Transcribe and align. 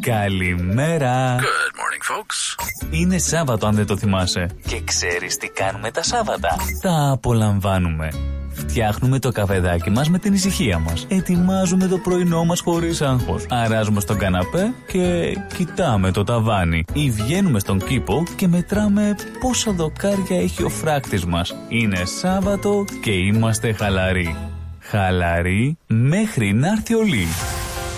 Καλημέρα. 0.00 1.36
Good 1.36 1.40
morning, 1.40 2.02
folks. 2.10 2.64
Είναι 2.90 3.18
Σάββατο 3.18 3.66
αν 3.66 3.74
δεν 3.74 3.86
το 3.86 3.96
θυμάσαι. 3.96 4.46
Και 4.66 4.80
ξέρεις 4.84 5.36
τι 5.36 5.48
κάνουμε 5.48 5.90
τα 5.90 6.02
Σάββατα. 6.02 6.56
Τα 6.80 7.10
απολαμβάνουμε. 7.12 8.08
Φτιάχνουμε 8.52 9.18
το 9.18 9.32
καφεδάκι 9.32 9.90
μας 9.90 10.08
με 10.08 10.18
την 10.18 10.32
ησυχία 10.32 10.78
μας. 10.78 11.06
Ετοιμάζουμε 11.08 11.86
το 11.86 11.98
πρωινό 11.98 12.44
μας 12.44 12.60
χωρίς 12.60 13.02
άγχος. 13.02 13.46
Αράζουμε 13.48 14.00
στον 14.00 14.18
καναπέ 14.18 14.72
και 14.86 15.36
κοιτάμε 15.56 16.10
το 16.10 16.24
ταβάνι. 16.24 16.84
Ή 16.92 17.10
βγαίνουμε 17.10 17.58
στον 17.58 17.78
κήπο 17.78 18.22
και 18.36 18.48
μετράμε 18.48 19.14
πόσα 19.40 19.72
δοκάρια 19.72 20.40
έχει 20.40 20.62
ο 20.62 20.68
φράκτης 20.68 21.24
μας. 21.24 21.54
Είναι 21.68 22.04
Σάββατο 22.04 22.84
και 23.02 23.10
είμαστε 23.10 23.72
χαλαροί. 23.72 24.36
Χαλαροί 24.80 25.78
μέχρι 25.86 26.52
να 26.52 26.68
έρθει 26.68 26.94
ο 26.94 27.02
Λί. 27.02 27.26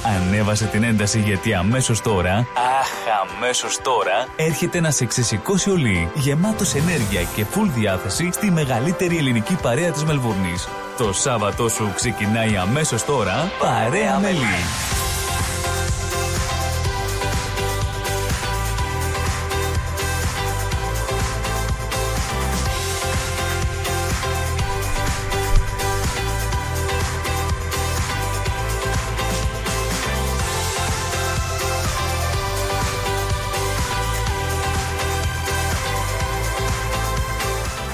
Ανέβασε 0.05 0.67
την 0.67 0.83
ένταση 0.83 1.21
γιατί 1.21 1.55
αμέσως 1.55 2.01
τώρα, 2.01 2.37
αχ 2.37 2.89
αμέσως 3.37 3.79
τώρα, 3.83 4.27
έρχεται 4.37 4.81
να 4.81 4.91
σε 4.91 5.05
ξεσηκώσει 5.05 5.71
ο 5.71 5.75
Λί, 5.77 6.11
γεμάτος 6.15 6.75
ενέργεια 6.75 7.23
και 7.35 7.45
full 7.55 7.69
διάθεση 7.75 8.31
στη 8.33 8.51
μεγαλύτερη 8.51 9.17
ελληνική 9.17 9.55
παρέα 9.63 9.91
της 9.91 10.05
Μελβούρνης. 10.05 10.69
Το 10.97 11.13
Σάββατο 11.13 11.69
σου 11.69 11.93
ξεκινάει 11.95 12.57
αμέσως 12.57 13.05
τώρα, 13.05 13.51
παρέα 13.59 14.19
με 14.19 14.29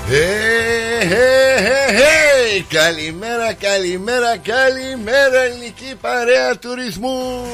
Hey, 0.08 1.06
hey, 1.14 1.56
hey, 1.68 1.88
hey. 2.00 2.66
Καλημέρα, 2.70 3.54
καλημέρα, 3.54 4.38
καλημέρα 4.38 5.42
ελληνική 5.42 5.96
παρέα 6.02 6.58
του 6.58 6.74
ρυθμού 6.74 7.46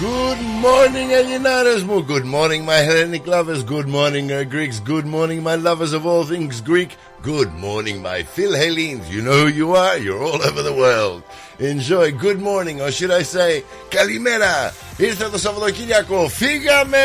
Good 0.00 0.64
morning 0.64 1.10
Ελληνάρες 1.12 1.82
μου 1.82 2.06
Good 2.08 2.24
morning 2.24 2.64
my 2.64 2.80
Hellenic 2.88 3.26
lovers 3.26 3.62
Good 3.62 3.88
morning 3.88 4.32
uh, 4.32 4.42
Greeks 4.54 4.80
Good 4.92 5.06
morning 5.06 5.42
my 5.42 5.56
lovers 5.68 5.92
of 5.92 6.06
all 6.06 6.24
things 6.24 6.60
Greek 6.60 6.90
Good 7.22 7.52
morning 7.66 7.96
my 8.08 8.20
Phil 8.34 8.52
Hellenes 8.62 9.04
You 9.14 9.20
know 9.26 9.38
who 9.42 9.50
you 9.60 9.68
are 9.84 9.96
You're 10.04 10.22
all 10.28 10.42
over 10.48 10.62
the 10.62 10.76
world 10.84 11.22
Enjoy 11.58 12.06
Good 12.26 12.40
morning 12.50 12.76
or 12.80 12.90
should 12.90 13.12
I 13.20 13.22
say 13.22 13.62
Καλημέρα 13.88 14.74
Ήρθε 14.96 15.28
το 15.28 15.38
Σαββατοκύριακο 15.38 16.28
Φύγαμε 16.28 17.04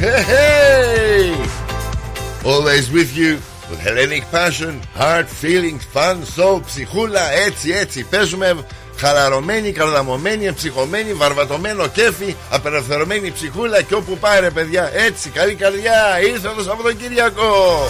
Hey, 0.00 0.22
hey. 0.32 1.57
Always 2.53 2.89
with 2.97 3.11
you 3.15 3.31
with 3.69 3.79
Hellenic 3.85 4.25
passion, 4.31 4.81
heart, 4.95 5.27
feelings, 5.29 5.83
fun, 5.93 6.25
soul, 6.35 6.61
ψυχούλα, 6.65 7.31
έτσι, 7.31 7.71
έτσι. 7.71 8.03
Παίζουμε 8.03 8.65
χαλαρωμένη, 8.97 9.71
καρδαμωμένη, 9.71 10.45
εμψυχωμένη, 10.45 11.13
βαρβατωμένο 11.13 11.87
κέφι, 11.87 12.35
απελευθερωμένη 12.49 13.31
ψυχούλα 13.31 13.81
και 13.81 13.95
όπου 13.95 14.17
πάει 14.17 14.39
ρε 14.39 14.49
παιδιά, 14.49 14.91
έτσι, 14.93 15.29
καλή 15.29 15.53
καρδιά, 15.53 16.19
ήρθε 16.21 16.49
το 16.55 16.63
Σαββατοκύριακο. 16.63 17.87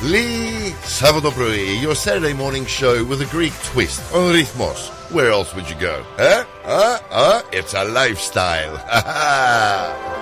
Λί, 0.00 0.74
Σάββατο 0.86 1.30
πρωί, 1.30 1.80
your 1.82 1.94
Saturday 1.94 2.34
morning 2.34 2.66
show 2.80 3.04
with 3.10 3.20
a 3.20 3.36
Greek 3.36 3.52
twist 3.72 4.16
on 4.16 4.32
ρυθμός. 4.32 4.92
Where 5.14 5.30
else 5.30 5.54
would 5.54 5.70
you 5.70 5.76
go? 5.76 6.04
Eh? 6.18 6.44
Uh, 6.64 6.98
uh, 7.08 7.42
it's 7.52 7.72
a 7.72 7.84
lifestyle. 7.84 8.74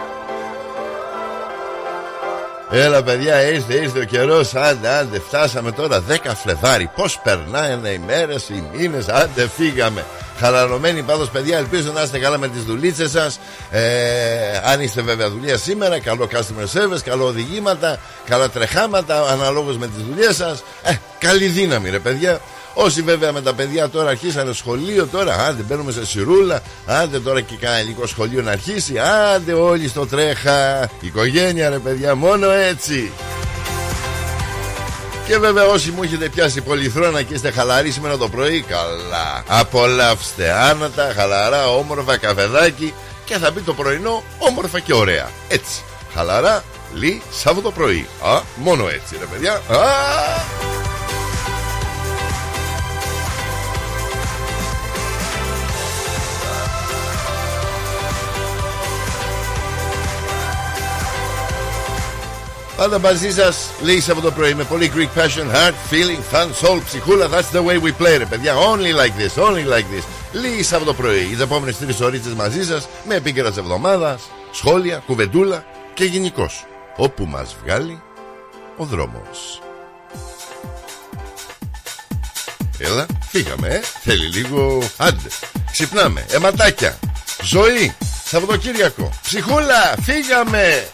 Έλα 2.75 3.03
παιδιά 3.03 3.43
ήρθε 3.43 3.75
ήρθε 3.75 3.99
ο 4.01 4.05
καιρός 4.05 4.55
Άντε 4.55 4.89
άντε 4.89 5.19
φτάσαμε 5.19 5.73
τώρα 5.73 6.03
10 6.09 6.15
Φλεβάρι 6.43 6.91
Πως 6.97 7.21
περνάνε 7.25 7.89
οι 7.89 8.01
μέρες 8.07 8.49
οι 8.49 8.65
μήνες 8.73 9.09
Άντε 9.09 9.49
φύγαμε 9.57 10.05
Χαλαρωμένοι 10.39 11.03
πάντως 11.03 11.31
παιδιά 11.31 11.59
ελπίζω 11.59 11.93
να 11.93 12.03
είστε 12.03 12.19
καλά 12.19 12.39
με 12.39 12.49
τις 12.49 12.63
δουλίτσες 12.63 13.11
σας 13.11 13.39
ε, 13.71 13.81
Αν 14.65 14.81
είστε 14.81 15.03
βέβαια 15.03 15.31
δουλειά 15.31 15.57
σήμερα 15.57 16.01
Καλό 16.01 16.29
customer 16.33 16.79
service, 16.79 17.01
καλό 17.05 17.27
οδηγήματα 17.27 17.99
Καλά 18.29 18.51
τρεχάματα 18.51 19.29
αναλόγως 19.31 19.77
με 19.77 19.87
τις 19.87 20.05
δουλειές 20.05 20.37
σας 20.37 20.63
ε, 20.83 20.93
Καλή 21.19 21.47
δύναμη 21.47 21.91
ρε 21.91 21.99
παιδιά 21.99 22.41
Όσοι 22.75 23.03
βέβαια 23.03 23.33
με 23.33 23.41
τα 23.43 23.55
παιδιά 23.55 23.89
τώρα 23.89 24.11
αρχίσανε 24.11 24.53
σχολείο 24.53 25.07
τώρα 25.07 25.35
Άντε 25.35 25.63
μπαίνουμε 25.63 25.93
σε 25.93 26.07
σιρούλα 26.07 26.63
Άντε 26.87 27.21
τώρα 27.21 27.41
και 27.41 27.55
κανένα 27.61 27.81
ελληνικό 27.81 28.07
σχολείο 28.07 28.43
να 28.43 28.51
αρχίσει 28.51 28.99
Άντε 29.35 29.53
όλοι 29.53 29.89
στο 29.89 30.07
τρέχα. 30.07 30.91
Οικογένεια 31.01 31.69
ρε 31.69 31.79
παιδιά 31.79 32.15
μόνο 32.15 32.51
έτσι. 32.51 33.13
Και 35.27 35.39
βέβαια 35.39 35.65
όσοι 35.65 35.91
μου 35.91 36.03
έχετε 36.03 36.29
πιάσει 36.29 36.61
πολυθρόνα 36.61 37.23
και 37.23 37.35
είστε 37.35 37.51
χαλαροί 37.51 37.91
σήμερα 37.91 38.17
το 38.17 38.29
πρωί 38.29 38.61
Καλά 38.61 39.45
Απολαύστε. 39.47 40.53
Άνατα, 40.53 41.13
χαλαρά, 41.17 41.69
όμορφα 41.69 42.17
καφεδάκι 42.17 42.95
Και 43.25 43.37
θα 43.39 43.51
μπει 43.51 43.61
το 43.61 43.75
πρωινό 43.75 44.23
όμορφα 44.39 44.81
και 44.81 44.95
ωραία. 44.95 45.31
Έτσι 45.49 45.83
Χαλαρά, 46.15 46.65
λί, 46.95 47.23
Σάββατο 47.33 47.71
πρωί. 47.71 48.07
Α, 48.23 48.41
μόνο 48.57 48.89
έτσι 48.89 49.17
ρε 49.19 49.25
παιδιά. 49.25 49.53
Α, 49.53 50.72
Πάντα 62.83 62.99
μαζί 62.99 63.31
σας 63.31 63.57
λέει 63.83 64.05
από 64.11 64.21
το 64.21 64.31
πρωί 64.31 64.55
με 64.55 64.65
πολύ 64.65 64.93
Greek 64.97 65.19
passion, 65.19 65.55
heart, 65.55 65.75
feeling, 65.91 66.35
fun, 66.35 66.47
soul, 66.63 66.81
ψυχούλα. 66.85 67.29
That's 67.29 67.57
the 67.57 67.65
way 67.65 67.81
we 67.83 68.03
play, 68.03 68.19
ρε 68.19 68.25
παιδιά. 68.25 68.55
Only 68.55 68.93
like 69.01 69.15
this, 69.23 69.43
only 69.43 69.65
like 69.73 69.87
this. 69.97 70.05
Λίγη 70.33 70.75
από 70.75 70.85
το 70.85 70.95
πρωί. 70.95 71.25
Τι 71.25 71.43
επόμενες 71.43 71.79
τρεις 71.79 72.01
ώρες 72.01 72.21
μαζί 72.37 72.65
σας 72.65 72.89
με 73.09 73.15
επίκαιρας 73.15 73.55
τη 73.55 73.61
εβδομάδας, 73.61 74.23
σχόλια, 74.53 75.03
κουβεντούλα 75.07 75.65
και 75.95 76.05
γενικώς. 76.05 76.67
Όπου 76.97 77.25
μας 77.25 77.57
βγάλει 77.65 78.03
ο 78.77 78.85
δρόμος. 78.85 79.61
Έλα, 82.79 83.07
φύγαμε, 83.29 83.69
ε. 83.69 83.81
Θέλει 84.03 84.27
λίγο. 84.27 84.83
Άντε, 84.97 85.29
ξυπνάμε. 85.73 86.25
Εματάκια. 86.31 86.99
Ζωή. 87.43 87.95
Σαββατοκύριακο. 88.25 89.11
Ψυχούλα, 89.23 89.95
φύγαμε. 90.03 90.91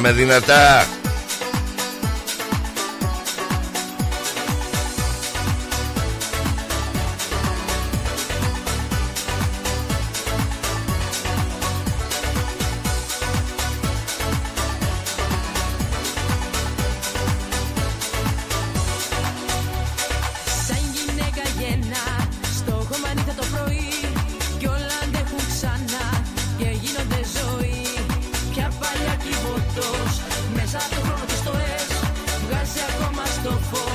Πάμε 0.00 0.12
δυνατά 0.12 0.86
to 33.48 33.54
fall. 33.54 33.87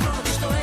Μέσα 0.00 0.46
από 0.46 0.59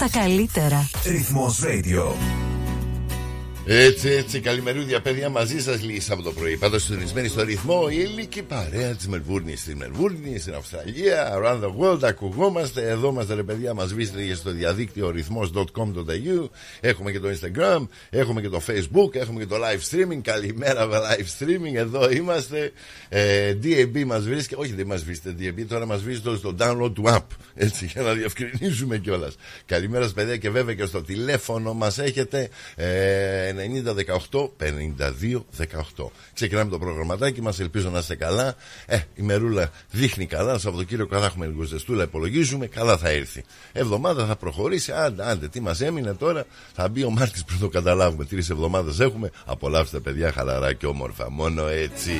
τα 0.00 0.08
καλύτερα. 0.08 0.90
Ρυθμός 1.04 1.60
Radio. 1.62 2.49
Έτσι, 3.72 4.08
έτσι, 4.08 4.40
καλημερούδια 4.40 5.00
παιδιά 5.00 5.28
μαζί 5.28 5.60
σας 5.60 5.82
λίγη 5.82 6.12
από 6.12 6.22
το 6.22 6.32
πρωί. 6.32 6.56
Πάντως 6.56 6.82
συντονισμένοι 6.82 7.28
στο 7.28 7.42
ρυθμό, 7.42 7.86
η 7.90 8.00
ελληνική 8.00 8.42
παρέα 8.42 8.94
της 8.94 9.08
Μελβούρνης. 9.08 9.60
Στην 9.60 9.76
Μελβούρνη, 9.76 10.38
στην 10.38 10.54
Αυστραλία, 10.54 11.38
around 11.38 11.60
the 11.62 11.72
world, 11.80 12.02
ακουγόμαστε. 12.02 12.88
Εδώ 12.88 13.08
είμαστε 13.08 13.34
ρε 13.34 13.42
παιδιά, 13.42 13.74
μας 13.74 13.92
βρίσκεται 13.92 14.34
στο 14.34 14.50
διαδίκτυο 14.50 15.10
ρυθμό.com.au. 15.10 16.48
Έχουμε 16.80 17.12
και 17.12 17.20
το 17.20 17.28
Instagram, 17.28 17.86
έχουμε 18.10 18.40
και 18.40 18.48
το 18.48 18.60
Facebook, 18.66 19.14
έχουμε 19.14 19.40
και 19.40 19.46
το 19.46 19.56
live 19.56 19.94
streaming. 19.94 20.20
Καλημέρα 20.22 20.86
με 20.86 20.96
live 20.96 21.44
streaming, 21.44 21.74
εδώ 21.74 22.10
είμαστε. 22.10 22.72
Ε, 23.08 23.54
DAB 23.62 24.04
μας 24.04 24.24
βρίσκεται, 24.24 24.60
όχι 24.60 24.72
δεν 24.72 24.86
μας 24.86 25.04
βρίσκεται 25.04 25.34
DAB, 25.40 25.64
τώρα 25.68 25.86
μας 25.86 26.02
βρίσκεται 26.02 26.36
στο 26.36 26.54
download 26.58 26.92
του 26.94 27.04
app. 27.06 27.26
Έτσι, 27.54 27.86
για 27.92 28.02
να 28.02 28.12
διευκρινίζουμε 28.12 28.98
κιόλας. 28.98 29.34
Καλημέρα 29.66 30.04
σας, 30.04 30.12
παιδιά 30.12 30.36
και 30.36 30.50
βέβαια 30.50 30.74
και 30.74 30.84
στο 30.84 31.02
τηλέφωνο 31.02 31.74
μας 31.74 31.98
έχετε. 31.98 32.48
Ε, 32.76 33.58
9018 34.32 34.50
52 34.58 35.44
18. 35.96 36.06
Ξεκινάμε 36.34 36.70
το 36.70 36.78
προγραμματάκι 36.78 37.42
μα. 37.42 37.54
Ελπίζω 37.58 37.90
να 37.90 37.98
είστε 37.98 38.14
καλά. 38.14 38.54
Ε, 38.86 38.98
η 39.14 39.22
μερούλα 39.22 39.70
δείχνει 39.90 40.26
καλά. 40.26 40.58
Σαββατοκύριακο 40.58 41.18
θα 41.18 41.24
έχουμε 41.24 41.46
λίγο 41.46 41.62
ζεστούλα. 41.62 42.02
Υπολογίζουμε. 42.02 42.66
Καλά 42.66 42.96
θα 42.96 43.08
έρθει. 43.08 43.44
Εβδομάδα 43.72 44.26
θα 44.26 44.36
προχωρήσει. 44.36 44.92
Άντε, 44.92 45.30
άντε, 45.30 45.48
τι 45.48 45.60
μα 45.60 45.76
έμεινε 45.80 46.14
τώρα. 46.14 46.44
Θα 46.72 46.88
μπει 46.88 47.04
ο 47.04 47.10
Μάρτη 47.10 47.42
πριν 47.46 47.58
το 47.58 47.68
καταλάβουμε. 47.68 48.24
Τρει 48.24 48.38
εβδομάδε 48.38 49.04
έχουμε. 49.04 49.30
Απολαύστε, 49.44 50.00
παιδιά, 50.00 50.32
χαλαρά 50.32 50.72
και 50.72 50.86
όμορφα. 50.86 51.30
Μόνο 51.30 51.66
έτσι. 51.66 52.12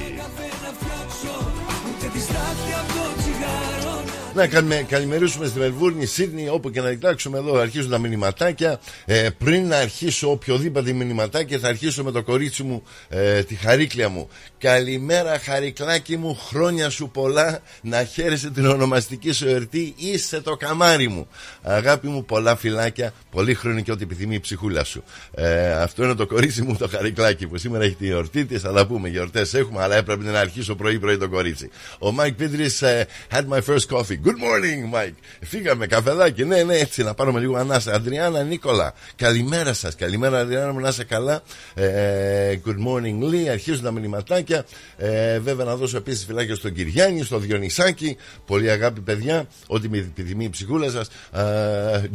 Να 4.34 4.46
καλμε, 4.46 4.86
καλημερίσουμε 4.88 5.46
στη 5.46 5.58
Μελβούρνη, 5.58 6.06
Σίδνη, 6.06 6.48
όπου 6.48 6.70
και 6.70 6.80
να 6.80 6.90
κοιτάξουμε 6.90 7.38
εδώ. 7.38 7.58
Αρχίζουν 7.58 7.90
τα 7.90 7.98
μηνυματάκια. 7.98 8.80
Ε, 9.04 9.28
πριν 9.38 9.66
να 9.66 9.76
αρχίσω 9.76 10.30
οποιοδήποτε 10.30 10.92
μηνυματάκι, 10.92 11.58
θα 11.58 11.68
αρχίσω 11.68 12.04
με 12.04 12.10
το 12.10 12.22
κορίτσι 12.22 12.62
μου, 12.62 12.82
ε, 13.08 13.42
τη 13.42 13.54
χαρίκλια 13.54 14.08
μου. 14.08 14.28
Καλημέρα, 14.58 15.38
χαρικλάκι 15.38 16.16
μου, 16.16 16.38
χρόνια 16.48 16.90
σου 16.90 17.10
πολλά. 17.10 17.60
Να 17.82 18.04
χαίρεσαι 18.04 18.50
την 18.50 18.66
ονομαστική 18.66 19.32
σου 19.32 19.48
εορτή. 19.48 19.94
Είσαι 19.96 20.40
το 20.40 20.56
καμάρι 20.56 21.08
μου. 21.08 21.28
Αγάπη 21.62 22.08
μου, 22.08 22.24
πολλά 22.24 22.56
φυλάκια, 22.56 23.12
πολύ 23.30 23.54
χρόνια 23.54 23.80
και 23.80 23.92
ό,τι 23.92 24.02
επιθυμεί 24.02 24.34
η 24.34 24.40
ψυχούλα 24.40 24.84
σου. 24.84 25.02
Ε, 25.34 25.72
αυτό 25.72 26.04
είναι 26.04 26.14
το 26.14 26.26
κορίτσι 26.26 26.62
μου, 26.62 26.76
το 26.76 26.88
χαρικλάκι 26.88 27.46
που 27.46 27.58
σήμερα 27.58 27.84
έχει 27.84 27.94
την 27.94 28.10
εορτή 28.10 28.44
της. 28.44 28.60
Θα 28.60 28.72
τα 28.72 28.86
πούμε, 28.86 29.08
γιορτές 29.08 29.54
έχουμε, 29.54 29.82
αλλά 29.82 29.96
έπρεπε 29.96 30.30
να 30.30 30.40
αρχίσω 30.40 30.74
πρωί-πρωί 30.74 31.18
το 31.18 31.28
κορίτσι. 31.28 31.70
Ο 31.98 32.12
Μάικ 32.12 32.34
Πίτρη 32.34 32.64
ε, 32.80 33.02
had 33.30 33.44
my 33.48 33.60
first 33.66 33.96
coffee. 33.96 34.19
Good 34.24 34.36
morning, 34.36 34.94
Mike. 34.94 35.14
Φύγαμε, 35.40 35.86
καφεδάκι. 35.86 36.44
Ναι, 36.44 36.62
ναι, 36.62 36.74
έτσι 36.74 37.02
να 37.02 37.14
πάρουμε 37.14 37.40
λίγο 37.40 37.56
ανάσα. 37.56 37.92
Αντριάννα 37.92 38.42
Νίκολα, 38.42 38.94
καλημέρα 39.16 39.72
σας. 39.72 39.94
Καλημέρα, 39.94 40.38
Αντριάννα 40.38 40.72
μου, 40.72 40.80
να 40.80 40.88
είσαι 40.88 41.04
καλά. 41.04 41.42
Ε, 41.74 42.58
good 42.64 42.76
morning, 42.86 43.32
Lee. 43.32 43.46
Αρχίζουν 43.50 43.82
τα 43.82 43.90
μηνυματάκια. 43.90 44.64
Ε, 44.96 45.38
βέβαια, 45.38 45.64
να 45.64 45.76
δώσω 45.76 45.96
επίσης 45.96 46.24
φιλάκια 46.24 46.54
στον 46.54 46.72
Κυριάννη, 46.72 47.22
στο 47.22 47.38
Διονυσάκη. 47.38 48.16
Πολύ 48.46 48.70
αγάπη, 48.70 49.00
παιδιά. 49.00 49.46
Ό,τι 49.66 49.88
με 49.88 49.98
επιθυμεί 49.98 50.44
η 50.44 50.50
ψυχούλα 50.50 50.90
σας. 50.90 51.08
Uh, 51.34 51.40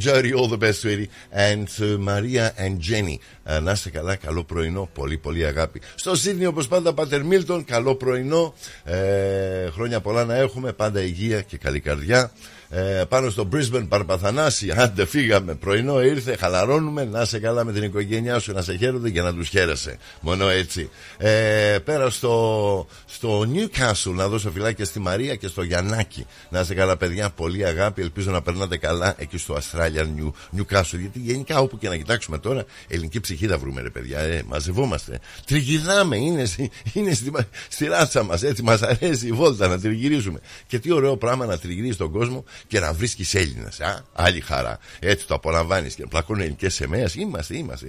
Jerry, 0.06 0.32
all 0.34 0.50
the 0.50 0.58
best, 0.58 0.80
sweetie. 0.82 1.10
And 1.32 1.68
uh, 1.80 1.98
Maria 1.98 2.54
and 2.58 2.80
Jenny. 2.80 3.20
Uh, 3.48 3.62
να 3.62 3.72
είστε 3.72 3.90
καλά, 3.90 4.16
καλό 4.16 4.44
πρωινό. 4.44 4.90
Πολύ, 4.94 5.18
πολύ 5.18 5.46
αγάπη. 5.46 5.82
Στο 5.96 6.16
Σίδνεϊ, 6.16 6.46
όπως 6.46 6.68
πάντα, 6.68 6.94
Πάτερ 6.94 7.24
Μίλτον, 7.24 7.66
καλό 7.66 7.96
πρωινό. 7.96 8.54
Ε, 8.84 9.70
χρόνια 9.72 10.00
πολλά 10.02 10.25
να 10.25 10.36
έχουμε. 10.36 10.72
Πάντα 10.72 11.02
υγεία 11.02 11.42
και 11.42 11.58
καλή 11.58 11.80
καρδιά. 11.80 12.32
Ε, 12.77 13.03
πάνω 13.10 13.29
στο 13.29 13.48
Brisbane 13.53 13.86
Παρπαθανάση. 13.88 14.72
Άντε, 14.75 15.05
φύγαμε. 15.05 15.55
Πρωινό 15.55 16.03
ήρθε, 16.03 16.36
χαλαρώνουμε. 16.36 17.05
Να 17.05 17.22
είσαι 17.22 17.39
καλά 17.39 17.63
με 17.63 17.72
την 17.72 17.84
οικογένειά 17.84 18.39
σου, 18.39 18.53
να 18.53 18.62
σε 18.62 18.75
χαίρονται 18.77 19.10
και 19.10 19.22
να 19.22 19.34
τους 19.34 19.50
χαίρεσαι. 19.50 19.98
Μόνο 20.22 20.50
έτσι. 20.50 20.89
Ε, 21.17 21.77
πέρα 21.84 22.10
στο, 22.10 22.88
στο 23.05 23.46
Newcastle 23.53 24.13
να 24.13 24.27
δώσω 24.27 24.51
φυλάκια 24.51 24.86
στη 24.86 25.00
Μαρία 25.00 25.36
και 25.36 25.48
στο 25.48 25.63
Γιαννάκη. 25.63 26.25
Να 26.50 26.60
είστε 26.60 26.74
καλά, 26.74 26.98
παιδιά. 26.98 27.29
Πολύ 27.29 27.65
αγάπη. 27.65 28.01
Ελπίζω 28.01 28.32
να 28.32 28.41
περνάτε 28.41 28.77
καλά 28.77 29.15
εκεί 29.17 29.38
στο 29.38 29.58
Australian 29.58 30.08
New, 30.20 30.32
Newcastle. 30.58 31.00
Γιατί 31.00 31.20
γενικά 31.20 31.60
όπου 31.60 31.77
και 31.77 31.89
να 31.89 31.98
κοιτάξουμε 31.98 32.38
τώρα, 32.38 32.65
ελληνική 32.88 33.20
ψυχή 33.20 33.48
θα 33.48 33.58
βρούμε, 33.58 33.82
ρε 33.82 33.89
παιδιά. 33.89 34.20
Ε, 34.20 34.44
μαζευόμαστε. 34.48 35.20
Τριγυρνάμε. 35.46 36.17
Είναι, 36.17 36.46
είναι 36.94 37.13
στη, 37.13 37.32
στη 37.70 37.86
ράτσα 37.86 38.24
μας. 38.24 38.44
Έτσι, 38.44 38.63
μας 38.63 38.82
αρέσει 38.82 39.27
η 39.27 39.32
βόλτα 39.32 39.67
να 39.67 39.79
τριγυρίζουμε. 39.79 40.39
Και 40.67 40.79
τι 40.79 40.91
ωραίο 40.91 41.17
πράγμα 41.17 41.46
να 41.46 41.58
τριγυρίζει 41.58 41.98
τον 41.98 42.12
κόσμο 42.12 42.44
και 42.68 42.80
να 42.80 42.94
βρίσκεις 42.94 43.34
Έλληνε. 43.36 43.70
Άλλη 44.14 44.40
χαρά. 44.40 44.80
Έτσι 45.00 45.28
το 45.28 45.34
απολαμβάνεις 45.34 45.96
και 45.96 46.06
πλακώνουν 46.10 46.42
ελληνικές 46.42 46.74
σημαίε. 46.74 47.08
Είμαστε, 47.16 47.58
είμαστε. 47.58 47.88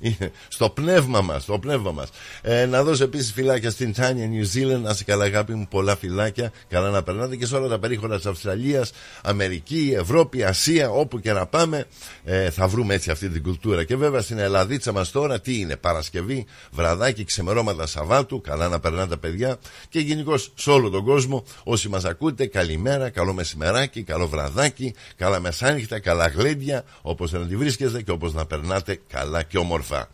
Ε, 0.00 0.08
ε, 0.08 0.28
στο 0.48 0.70
πνεύμα 0.70 1.20
μας, 1.20 1.42
στο 1.42 1.58
πνεύμα 1.58 1.92
μας. 1.92 2.08
Ε, 2.42 2.66
να 2.66 2.82
δώσω 2.82 3.04
επίσης 3.04 3.32
φυλάκια 3.32 3.70
στην 3.70 3.92
Τάνια 3.92 4.28
New 4.32 4.56
Zealand. 4.56 4.80
Να 4.80 4.94
σε 4.94 5.04
καλά, 5.04 5.24
αγάπη 5.24 5.54
μου, 5.54 5.66
πολλά 5.70 5.96
φυλάκια. 5.96 6.52
Καλά 6.68 6.90
να 6.90 7.02
περνάτε 7.02 7.36
και 7.36 7.46
σε 7.46 7.56
όλα 7.56 7.68
τα 7.68 7.78
περίχωρα 7.78 8.16
της 8.16 8.26
Αυστραλίας, 8.26 8.92
Αμερική, 9.22 9.94
Ευρώπη, 9.96 10.44
Ασία, 10.44 10.90
όπου 10.90 11.20
και 11.20 11.32
να 11.32 11.46
πάμε. 11.46 11.86
Ε, 12.24 12.50
θα 12.50 12.68
βρούμε 12.68 12.94
έτσι 12.94 13.10
αυτή 13.10 13.28
την 13.28 13.42
κουλτούρα. 13.42 13.84
Και 13.84 13.96
βέβαια 13.96 14.20
στην 14.20 14.38
Ελλαδίτσα 14.38 14.92
μας 14.92 15.10
τώρα 15.10 15.40
τι 15.40 15.58
είναι, 15.60 15.76
Παρασκευή, 15.76 16.46
βραδάκι, 16.70 17.24
ξεμερώματα 17.24 17.86
Σαββάτου. 17.86 18.40
Καλά 18.40 18.68
να 18.68 18.80
περνάτε, 18.80 19.16
παιδιά. 19.16 19.56
Και 19.88 20.00
γενικώς 20.00 20.52
σε 20.54 20.70
όλο 20.70 20.90
τον 20.90 21.04
κόσμο, 21.04 21.44
όσοι 21.64 21.88
μας 21.88 22.04
ακούτε, 22.04 22.46
καλημέρα, 22.46 23.10
καλό 23.10 23.32
μεσημεράκι, 23.32 23.95
καλό 24.02 24.28
βραδάκι, 24.28 24.94
καλά 25.16 25.40
μεσάνυχτα, 25.40 26.00
καλά 26.00 26.28
γλέντια, 26.28 26.84
όπως 27.02 27.32
να 27.32 27.46
τη 27.46 27.56
βρίσκεστε 27.56 28.02
και 28.02 28.10
όπως 28.10 28.34
να 28.34 28.46
περνάτε 28.46 29.00
καλά 29.08 29.42
και 29.42 29.58
όμορφα. 29.58 30.08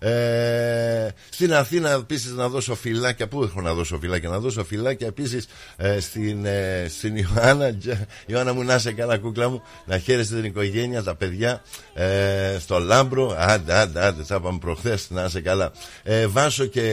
Ε, 0.00 1.08
στην 1.30 1.54
Αθήνα 1.54 1.90
επίσης 1.90 2.30
να 2.30 2.48
δώσω 2.48 2.74
φυλάκια. 2.74 3.28
Πού 3.28 3.42
έχω 3.42 3.60
να 3.60 3.74
δώσω 3.74 3.98
φυλάκια, 3.98 4.28
να 4.28 4.38
δώσω 4.38 4.64
φυλάκια 4.64 5.06
επίσης 5.06 5.48
ε, 5.76 6.00
στην, 6.00 6.44
ε, 6.44 6.86
στην 6.88 7.16
Ιωάννα. 7.16 7.76
Ιωάννα 8.26 8.52
μου, 8.52 8.62
να 8.62 8.74
είσαι 8.74 8.92
καλά, 8.92 9.18
κούκλα 9.18 9.48
μου. 9.48 9.62
Να 9.84 9.98
χαίρεστε 9.98 10.34
την 10.34 10.44
οικογένεια, 10.44 11.02
τα 11.02 11.14
παιδιά. 11.14 11.62
Ε, 11.94 12.56
στο 12.60 12.78
Λάμπρο. 12.78 13.36
Άντε, 13.38 13.74
άντε, 13.74 14.04
άντε, 14.04 14.22
τα 14.22 14.34
είπαμε 14.34 14.58
προχθές 14.58 15.06
να 15.10 15.24
είσαι 15.24 15.40
καλά. 15.40 15.72
Ε, 16.02 16.26
Βάσω 16.26 16.64
και 16.66 16.84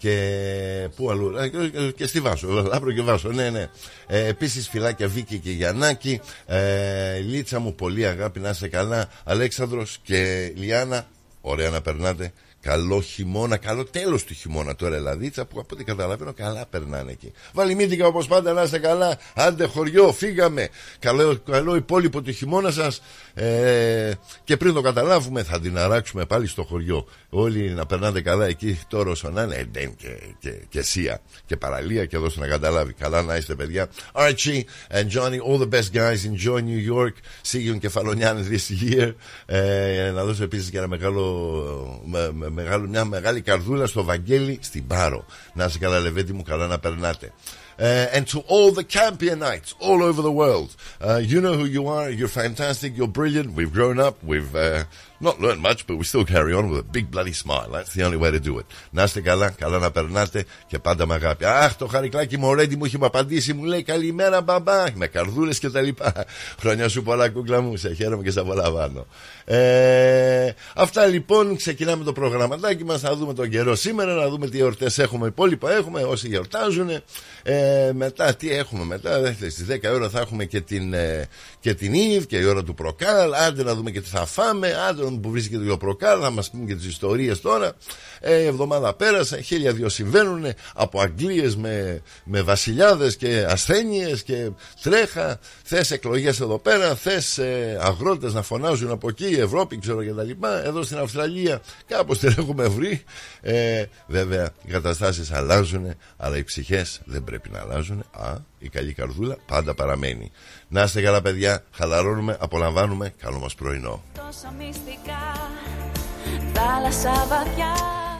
και 0.00 0.88
πού 0.96 1.10
αλλού, 1.10 1.36
ε, 1.36 1.50
και 1.96 2.06
στη 2.06 2.20
Βάσω, 2.20 2.48
Λάμπρο 2.48 2.92
και 2.92 3.02
Βάσω, 3.02 3.28
ναι, 3.28 3.50
ναι. 3.50 3.68
Ε, 4.06 4.26
Επίσης 4.26 4.68
φιλάκια 4.68 5.08
Βίκη 5.08 5.38
και 5.38 5.50
Γιαννάκη, 5.50 6.20
ε, 6.46 7.18
Λίτσα 7.18 7.58
μου, 7.58 7.74
πολύ 7.74 8.06
αγάπη, 8.06 8.40
να 8.40 8.48
είσαι 8.48 8.68
καλά. 8.68 9.08
Αλέξανδρος 9.24 9.98
και 10.02 10.52
Λιάνα, 10.56 11.06
ωραία 11.40 11.70
να 11.70 11.80
περνάτε. 11.80 12.32
Καλό 12.62 13.00
χειμώνα, 13.00 13.56
καλό 13.56 13.84
τέλος 13.84 14.24
του 14.24 14.34
χειμώνα 14.34 14.76
τώρα 14.76 14.96
Ελλαδίτσα 14.96 15.44
που 15.44 15.60
από 15.60 15.68
ό,τι 15.72 15.84
καταλαβαίνω 15.84 16.32
καλά 16.32 16.66
περνάνε 16.66 17.10
εκεί. 17.12 17.32
Βαλιμήθηκα 17.52 18.06
όπως 18.06 18.26
πάντα 18.26 18.52
να 18.52 18.62
είστε 18.62 18.78
καλά. 18.78 19.18
Άντε 19.34 19.66
χωριό, 19.66 20.12
φύγαμε. 20.12 20.68
Καλό, 20.98 21.38
καλό 21.50 21.76
υπόλοιπο 21.76 22.22
του 22.22 22.32
χειμώνα 22.32 22.70
σας. 22.70 23.02
Ε, 23.34 24.12
και 24.44 24.56
πριν 24.56 24.74
το 24.74 24.80
καταλάβουμε 24.80 25.42
θα 25.42 25.60
την 25.60 25.78
αράξουμε 25.78 26.24
πάλι 26.24 26.46
στο 26.46 26.62
χωριό. 26.62 27.06
Όλοι 27.28 27.70
να 27.70 27.86
περνάτε 27.86 28.20
καλά 28.20 28.46
εκεί 28.46 28.80
τώρα 28.88 29.10
όσο 29.10 29.30
να 29.30 29.42
είναι. 29.42 29.54
Εντέν 29.54 29.94
και, 29.96 30.08
και, 30.38 30.50
και 30.68 30.82
Σία 30.82 31.20
και 31.46 31.56
παραλία 31.56 32.04
και 32.04 32.18
δώστε 32.18 32.40
να 32.40 32.46
καταλάβει. 32.46 32.92
Καλά 32.92 33.22
να 33.22 33.36
είστε 33.36 33.54
παιδιά. 33.54 33.88
Archie 34.12 34.62
and 34.90 35.08
Johnny, 35.08 35.38
all 35.38 35.58
the 35.58 35.70
best 35.70 35.92
guys. 35.92 36.24
Enjoy 36.24 36.60
New 36.60 36.94
York. 36.94 37.14
See 37.42 37.60
you 37.66 37.74
in 37.74 37.78
Κεφαλονιάνη 37.78 38.46
this 38.50 38.92
year. 38.92 39.14
Ε, 39.46 40.10
να 40.14 40.24
δώσω 40.24 40.42
επίσης 40.42 40.70
και 40.70 40.78
ένα 40.78 40.88
μεγάλο, 40.88 42.02
με, 42.32 42.49
μεγάλο, 42.50 42.88
μια 42.88 43.04
μεγάλη 43.04 43.40
καρδούλα 43.40 43.86
στο 43.86 44.04
Βαγγέλη 44.04 44.58
στην 44.62 44.86
Πάρο. 44.86 45.24
Να 45.54 45.64
είστε 45.64 45.78
καλά 45.78 46.00
λεβέντι 46.00 46.32
μου, 46.32 46.42
καλά 46.42 46.66
να 46.66 46.78
περνάτε. 46.78 47.32
Uh, 47.78 48.08
and 48.12 48.26
to 48.26 48.40
all 48.40 48.70
the 48.72 48.84
Campionites 48.84 49.72
all 49.80 50.02
over 50.02 50.20
the 50.20 50.30
world. 50.30 50.76
Uh, 51.00 51.16
you 51.16 51.40
know 51.40 51.54
who 51.54 51.64
you 51.64 51.86
are. 51.86 52.10
You're 52.10 52.28
fantastic. 52.28 52.94
You're 52.94 53.08
brilliant. 53.20 53.54
We've 53.54 53.72
grown 53.72 53.98
up. 53.98 54.22
We've 54.22 54.54
uh, 54.54 54.84
not 55.20 55.40
learned 55.40 55.60
much, 55.60 55.86
but 55.86 55.96
we 55.96 56.04
still 56.04 56.24
carry 56.24 56.52
on 56.54 56.70
with 56.70 56.78
a 56.78 56.88
big 56.96 57.10
bloody 57.10 57.32
smile. 57.32 57.68
That's 57.72 57.92
the 57.94 58.02
only 58.06 58.16
way 58.16 58.30
to 58.30 58.40
do 58.40 58.58
it. 58.58 58.66
Να 58.90 59.02
είστε 59.02 59.20
καλά, 59.20 59.50
καλά 59.50 59.78
να 59.78 59.90
περνάτε 59.90 60.44
και 60.66 60.78
πάντα 60.78 61.06
με 61.06 61.14
αγάπη. 61.14 61.44
Αχ, 61.44 61.76
το 61.76 61.86
χαρικλάκι 61.86 62.38
Μωρέντι 62.38 62.76
μου 62.76 62.84
έχει 62.84 62.96
απαντήσει, 63.00 63.52
μου 63.52 63.64
λέει 63.64 63.82
καλημέρα 63.82 64.40
μπαμπά, 64.40 64.84
με 64.94 65.06
καρδούλες 65.06 65.58
και 65.58 65.68
τα 65.68 65.80
λοιπά. 65.80 66.12
Χρόνια 66.60 66.88
σου 66.88 67.02
πολλά 67.02 67.28
κούκλα 67.28 67.60
μου, 67.60 67.76
σε 67.76 67.94
χαίρομαι 67.94 68.22
και 68.22 68.30
σε 68.30 68.40
απολαμβάνω. 68.40 69.06
Ε, 69.44 70.52
αυτά 70.74 71.06
λοιπόν, 71.06 71.56
ξεκινάμε 71.56 72.04
το 72.04 72.12
προγραμματάκι 72.12 72.84
μας, 72.84 73.00
θα 73.00 73.16
δούμε 73.16 73.34
τον 73.34 73.50
καιρό 73.50 73.74
σήμερα, 73.74 74.14
να 74.14 74.28
δούμε 74.28 74.48
τι 74.48 74.58
εορτές 74.58 74.98
έχουμε, 74.98 75.26
υπόλοιπα 75.26 75.72
έχουμε, 75.72 76.02
όσοι 76.02 76.28
γιορτάζουν. 76.28 76.90
Ε, 77.42 77.90
μετά, 77.94 78.34
τι 78.34 78.50
έχουμε 78.52 78.84
μετά, 78.84 79.34
στις 79.34 79.66
10 79.68 79.90
ώρα 79.94 80.08
θα 80.08 80.20
έχουμε 80.20 80.44
και 80.44 80.60
την, 80.60 80.92
ε, 80.92 81.28
και 81.60 81.74
την 81.74 81.92
Eve 81.92 82.26
και 82.26 82.36
η 82.36 82.44
ώρα 82.44 82.62
του 82.62 82.74
Προκάλ. 82.74 83.34
Άντε 83.34 83.62
να 83.62 83.74
δούμε 83.74 83.90
και 83.90 84.00
τι 84.00 84.08
θα 84.08 84.26
φάμε, 84.26 84.74
άντε 84.88 85.02
που 85.18 85.30
βρίσκεται 85.30 85.64
το 85.64 85.76
Προκάλ, 85.76 86.18
θα 86.22 86.30
μας 86.30 86.50
πούμε 86.50 86.64
και 86.64 86.74
τις 86.74 86.86
ιστορίες 86.86 87.40
τώρα. 87.40 87.72
Ε, 88.20 88.44
εβδομάδα 88.44 88.94
πέρασε, 88.94 89.40
χίλια 89.40 89.72
δυο 89.72 89.88
συμβαίνουν 89.88 90.44
από 90.74 91.00
Αγγλίες 91.00 91.56
με, 91.56 92.02
με 92.24 92.42
βασιλιάδες 92.42 93.16
και 93.16 93.46
ασθένειες 93.48 94.22
και 94.22 94.50
τρέχα. 94.82 95.38
Θες 95.62 95.90
εκλογές 95.90 96.40
εδώ 96.40 96.58
πέρα, 96.58 96.94
θες 96.94 97.38
ε, 97.38 97.78
αγρότες 97.80 98.34
να 98.34 98.42
φωνάζουν 98.42 98.90
από 98.90 99.08
εκεί, 99.08 99.24
Ευρώπη, 99.24 99.78
ξέρω 99.78 100.04
και 100.04 100.12
τα 100.12 100.22
λοιπά. 100.22 100.64
Εδώ 100.64 100.82
στην 100.82 100.98
Αυστραλία 100.98 101.60
κάπως 101.86 102.18
την 102.18 102.34
έχουμε 102.38 102.66
βρει. 102.66 103.02
Ε, 103.40 103.84
βέβαια, 104.06 104.50
οι 104.64 104.70
καταστάσεις 104.70 105.32
αλλάζουν, 105.32 105.94
αλλά 106.16 106.36
οι 106.36 106.44
ψυχές 106.44 107.00
δεν 107.04 107.24
πρέπει 107.24 107.50
να 107.50 107.60
αλλάζουν. 107.60 108.04
Α, 108.10 108.34
η 108.60 108.68
καλή 108.68 108.92
καρδούλα 108.92 109.36
πάντα 109.46 109.74
παραμένει. 109.74 110.30
Να 110.68 110.82
είστε 110.82 111.00
καλά, 111.02 111.22
παιδιά. 111.22 111.64
Χαλαρώνουμε, 111.70 112.36
απολαμβάνουμε. 112.40 113.12
Καλό 113.20 113.38
μας 113.38 113.54
πρωινό. 113.54 114.02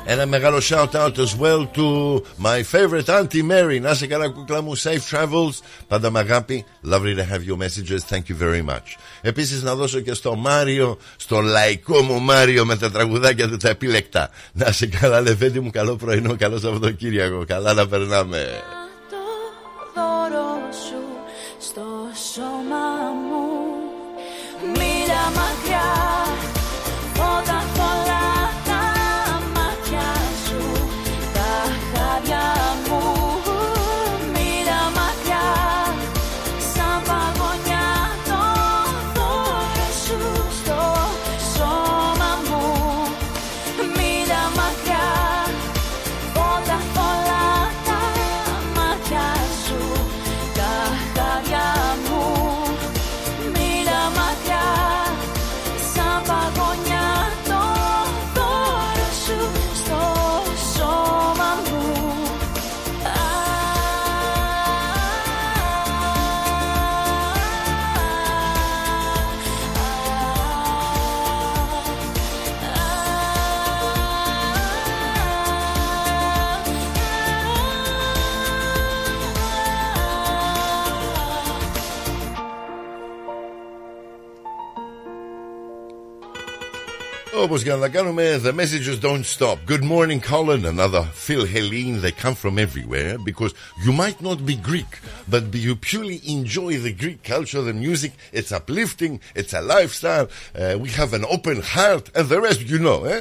Ένα 0.04 0.26
μεγάλο 0.26 0.60
shout 0.62 0.94
out 0.94 1.18
as 1.18 1.34
well 1.40 1.66
to 1.76 2.20
my 2.38 2.62
favorite 2.72 3.08
Auntie 3.08 3.42
Mary. 3.50 3.80
Να 3.80 3.90
είσαι 3.90 4.06
καλά, 4.06 4.30
κούκλα 4.30 4.62
μου. 4.62 4.78
Safe 4.78 5.02
travels. 5.10 5.54
Πάντα 5.88 6.10
με 6.10 6.18
αγάπη. 6.18 6.64
Lovely 6.90 7.16
to 7.16 7.32
have 7.32 7.42
your 7.48 7.58
messages. 7.64 8.16
Thank 8.16 8.22
you 8.28 8.36
very 8.42 8.70
much. 8.70 8.96
Επίσης 9.20 9.62
να 9.62 9.74
δώσω 9.74 10.00
και 10.00 10.14
στο 10.14 10.36
Μάριο, 10.36 10.98
στο 11.16 11.40
λαϊκό 11.40 12.02
μου 12.02 12.20
Μάριο 12.20 12.64
με 12.64 12.76
τα 12.76 12.90
τραγουδάκια 12.90 13.48
του 13.48 13.56
τα 13.56 13.68
επιλεκτά. 13.68 14.30
Να 14.52 14.66
είσαι 14.68 14.86
καλά, 14.86 15.20
λεβέντι 15.20 15.60
μου. 15.60 15.70
Καλό 15.70 15.96
πρωινό, 15.96 16.36
καλό 16.36 16.58
Σαββατοκύριακο. 16.58 17.44
Καλά 17.44 17.72
να 17.72 17.86
περνάμε. 17.88 18.62
Όπω 87.49 87.55
για 87.55 87.75
να 87.75 87.89
κάνουμε 87.89 88.41
The 88.43 88.53
messages 88.53 88.99
don't 89.01 89.25
stop 89.25 89.57
Good 89.67 89.83
morning 89.83 90.19
Colin 90.31 90.65
Another 90.65 91.03
Phil 91.25 91.45
Helene 91.45 92.01
They 92.01 92.11
come 92.11 92.35
from 92.35 92.57
everywhere 92.57 93.17
Because 93.29 93.53
you 93.83 93.91
might 93.91 94.21
not 94.21 94.45
be 94.45 94.55
Greek 94.55 94.91
But 95.27 95.43
you 95.53 95.75
purely 95.75 96.21
enjoy 96.37 96.77
the 96.87 96.93
Greek 97.03 97.23
culture 97.23 97.61
The 97.61 97.73
music 97.73 98.11
It's 98.31 98.51
uplifting 98.51 99.13
It's 99.39 99.53
a 99.53 99.61
lifestyle 99.61 100.27
uh, 100.29 100.77
We 100.83 100.89
have 101.01 101.11
an 101.13 101.25
open 101.35 101.57
heart 101.61 102.05
And 102.15 102.29
the 102.29 102.39
rest 102.47 102.61
you 102.61 102.79
know 102.79 102.99
eh? 103.05 103.19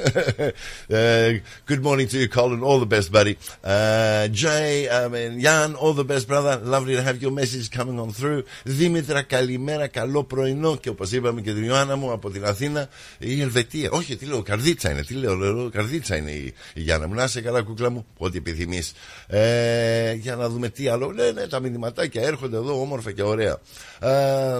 uh, 0.98 1.30
Good 1.70 1.82
morning 1.88 2.06
to 2.12 2.16
you 2.22 2.28
Colin 2.28 2.62
All 2.62 2.78
the 2.78 2.92
best 2.96 3.10
buddy 3.10 3.34
uh, 3.64 4.28
Jay 4.28 4.88
I 4.90 5.08
mean, 5.08 5.40
Jan 5.40 5.74
All 5.74 5.94
the 6.02 6.08
best 6.12 6.28
brother 6.28 6.54
Lovely 6.74 6.94
to 6.98 7.02
have 7.02 7.18
your 7.24 7.34
message 7.42 7.66
coming 7.78 7.98
on 7.98 8.10
through 8.12 8.42
Δήμητρα 8.64 9.22
καλημέρα 9.22 9.86
Καλό 9.86 10.24
πρωινό 10.24 10.76
Και 10.76 10.88
όπως 10.88 11.12
είπαμε 11.12 11.40
και 11.40 11.52
την 11.52 11.64
Ιωάννα 11.64 11.96
μου 11.96 12.12
Από 12.12 12.30
την 12.30 12.44
Αθήνα 12.44 12.88
Η 13.18 13.40
Ελβετία 13.40 13.90
Όχι 13.90 14.04
όχι, 14.04 14.16
τι 14.19 14.25
λέω, 14.25 14.41
καρδίτσα 14.41 14.91
είναι. 14.91 15.03
Τι 15.03 15.13
λέω, 15.13 15.35
λέω 15.35 15.69
καρδίτσα 15.69 16.15
είναι 16.15 16.31
η, 16.31 16.53
η 16.73 16.81
Γιάννα 16.81 17.07
μου. 17.07 17.13
Να 17.13 17.23
είσαι 17.23 17.41
καλά, 17.41 17.61
κούκλα 17.61 17.89
μου, 17.89 18.05
ό,τι 18.17 18.37
επιθυμείς. 18.37 18.93
Ε, 19.27 20.13
για 20.13 20.35
να 20.35 20.49
δούμε 20.49 20.69
τι 20.69 20.87
άλλο. 20.87 21.11
Ναι, 21.11 21.31
ναι, 21.31 21.47
τα 21.47 21.59
μηνυματάκια 21.59 22.21
έρχονται 22.21 22.57
εδώ 22.57 22.81
όμορφα 22.81 23.11
και 23.11 23.23
ωραία. 23.23 23.59
Ε, 23.99 24.59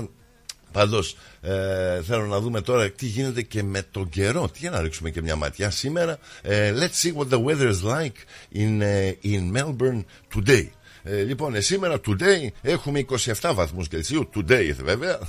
Πάντως, 0.72 1.16
ε, 1.42 2.01
θέλω 2.01 2.25
να 2.25 2.39
δούμε 2.39 2.62
τώρα 2.62 2.92
τι 2.92 3.06
γίνεται 3.06 3.42
και 3.42 3.63
με 3.63 3.82
τον 3.92 4.10
καιρό. 4.10 4.50
Τι 4.50 4.60
για 4.60 4.70
να 4.70 4.82
ρίξουμε 4.82 5.10
και 5.10 5.22
μια 5.22 5.36
ματιά 5.36 5.70
σήμερα. 5.70 6.18
Ε, 6.42 6.74
let's 6.75 7.06
see 7.06 7.13
what 7.13 7.30
the 7.30 7.44
weather 7.44 7.70
is 7.70 7.84
like 7.84 8.18
in, 8.54 8.82
uh, 8.82 9.13
in 9.24 9.51
Melbourne 9.51 10.04
today. 10.36 10.68
Ε, 11.03 11.22
λοιπόν, 11.22 11.56
ε, 11.56 11.60
σήμερα, 11.60 12.00
today, 12.08 12.48
έχουμε 12.62 13.06
27 13.41 13.51
βαθμούς 13.53 13.88
Κελσίου. 13.88 14.29
Today, 14.36 14.72
βέβαια. 14.84 15.20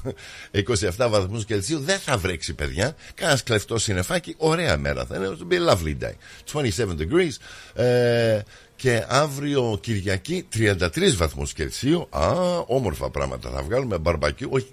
27 0.96 1.08
βαθμούς 1.10 1.44
Κελσίου. 1.44 1.78
Δεν 1.78 1.98
θα 1.98 2.16
βρέξει, 2.18 2.54
παιδιά. 2.54 2.96
Κάνα 3.14 3.38
κλεφτός 3.44 3.82
συννεφάκι. 3.82 4.34
Ωραία 4.38 4.76
μέρα 4.76 5.04
θα 5.06 5.16
είναι. 5.16 5.28
It'll 5.28 5.52
be 5.52 5.68
a 5.68 5.72
lovely 5.74 5.96
day. 6.04 6.14
27 6.52 6.96
degrees. 6.98 7.36
Ε, 7.82 8.40
και 8.80 9.04
αύριο 9.08 9.78
Κυριακή 9.80 10.46
33 10.54 10.78
βαθμούς 11.16 11.52
Κελσίου. 11.52 12.06
Α, 12.10 12.32
όμορφα 12.66 13.10
πράγματα. 13.10 13.50
Θα 13.50 13.62
βγάλουμε 13.62 13.98
μπαρμπακιού. 13.98 14.48
Όχι, 14.52 14.66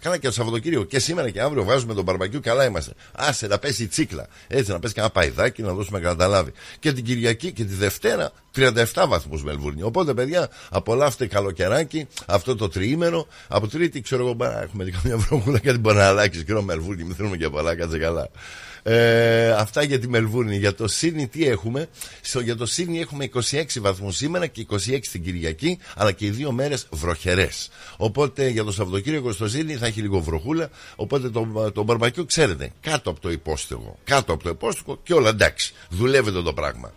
κάνα 0.00 0.16
και 0.16 0.26
το 0.26 0.32
Σαββατοκύριακο. 0.32 0.84
Και 0.84 0.98
σήμερα 0.98 1.30
και 1.30 1.40
αύριο 1.40 1.64
βάζουμε 1.64 1.94
τον 1.94 2.04
μπαρμπακιού. 2.04 2.40
Καλά 2.42 2.64
είμαστε. 2.64 2.92
Άσε 3.12 3.46
να 3.46 3.58
πέσει 3.58 3.82
η 3.82 3.86
τσίκλα. 3.86 4.26
Έτσι 4.46 4.70
να 4.70 4.78
πέσει 4.78 4.94
και 4.94 5.00
ένα 5.00 5.10
παϊδάκι 5.10 5.62
να 5.62 5.72
δώσουμε 5.72 6.00
καταλάβει. 6.00 6.52
Και 6.78 6.92
την 6.92 7.04
Κυριακή 7.04 7.52
και 7.52 7.64
τη 7.64 7.74
Δευτέρα 7.74 8.32
37 8.56 9.04
βαθμούς 9.08 9.42
Μελβούρνη. 9.42 9.82
Οπότε, 9.82 10.14
παιδιά, 10.14 10.48
απολαύστε 10.70 11.26
καλοκαιράκι 11.26 12.06
αυτό 12.26 12.56
το 12.56 12.68
τριήμερο. 12.68 13.26
Από 13.48 13.68
Τρίτη, 13.68 14.00
ξέρω 14.00 14.22
εγώ, 14.22 14.36
έχουμε 14.62 14.84
καμιά 14.84 15.16
βροχούλα 15.16 15.58
και 15.58 15.70
την 15.70 15.80
μπορεί 15.80 15.96
να 15.96 16.06
αλλάξεις. 16.06 16.44
Κύριο 16.44 16.62
Μελβούρνη, 16.62 17.04
μην 17.04 17.14
θέλουμε 17.14 17.36
και 17.36 17.48
πολλά, 17.48 17.74
κάτσε 17.74 17.98
καλά. 17.98 18.30
Ε, 18.82 19.50
αυτά 19.50 19.82
για 19.82 19.98
τη 19.98 20.08
Μελβούρνη. 20.08 20.56
Για 20.56 20.74
το 20.74 20.88
Σίδνη 20.88 21.28
τι 21.28 21.46
έχουμε; 21.46 21.88
Στο, 22.20 22.40
για 22.40 22.56
το 22.56 22.66
Σίδνη 22.66 23.00
έχουμε 23.00 23.24
26 23.50 23.64
βαθμούς 23.80 24.16
σήμερα 24.16 24.46
και 24.46 24.66
26 24.70 25.00
την 25.12 25.22
Κυριακή, 25.22 25.78
αλλά 25.96 26.12
και 26.12 26.26
οι 26.26 26.30
δύο 26.30 26.52
μέρες 26.52 26.86
βροχερές. 26.90 27.70
Οπότε 27.96 28.48
για 28.48 28.64
το 28.64 28.72
Σαββατοκύριακο 28.72 29.32
στο 29.32 29.48
Σίδνη 29.48 29.74
θα 29.74 29.86
έχει 29.86 30.00
λίγο 30.00 30.20
βροχούλα. 30.20 30.70
Οπότε 30.96 31.30
το, 31.30 31.70
το 31.74 31.82
μπαρμπακιού 31.82 32.26
ξέρετε, 32.26 32.72
κάτω 32.80 33.10
από 33.10 33.20
το 33.20 33.30
υπόστεγο. 33.30 33.98
Κάτω 34.04 34.32
από 34.32 34.42
το 34.42 34.48
υπόστεγο 34.48 35.00
και 35.02 35.14
όλα 35.14 35.28
εντάξει. 35.28 35.74
Δουλεύεται 35.88 36.42
το 36.42 36.52
πράγμα. 36.52 36.92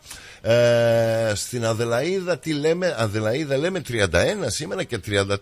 Ε, 0.45 1.31
στην 1.35 1.65
Αδελαίδα 1.65 2.37
τι 2.37 2.53
λέμε, 2.53 2.95
Αδελαίδα 2.97 3.57
λέμε 3.57 3.81
31 3.89 4.05
σήμερα 4.45 4.83
και 4.83 4.99
34 5.07 5.35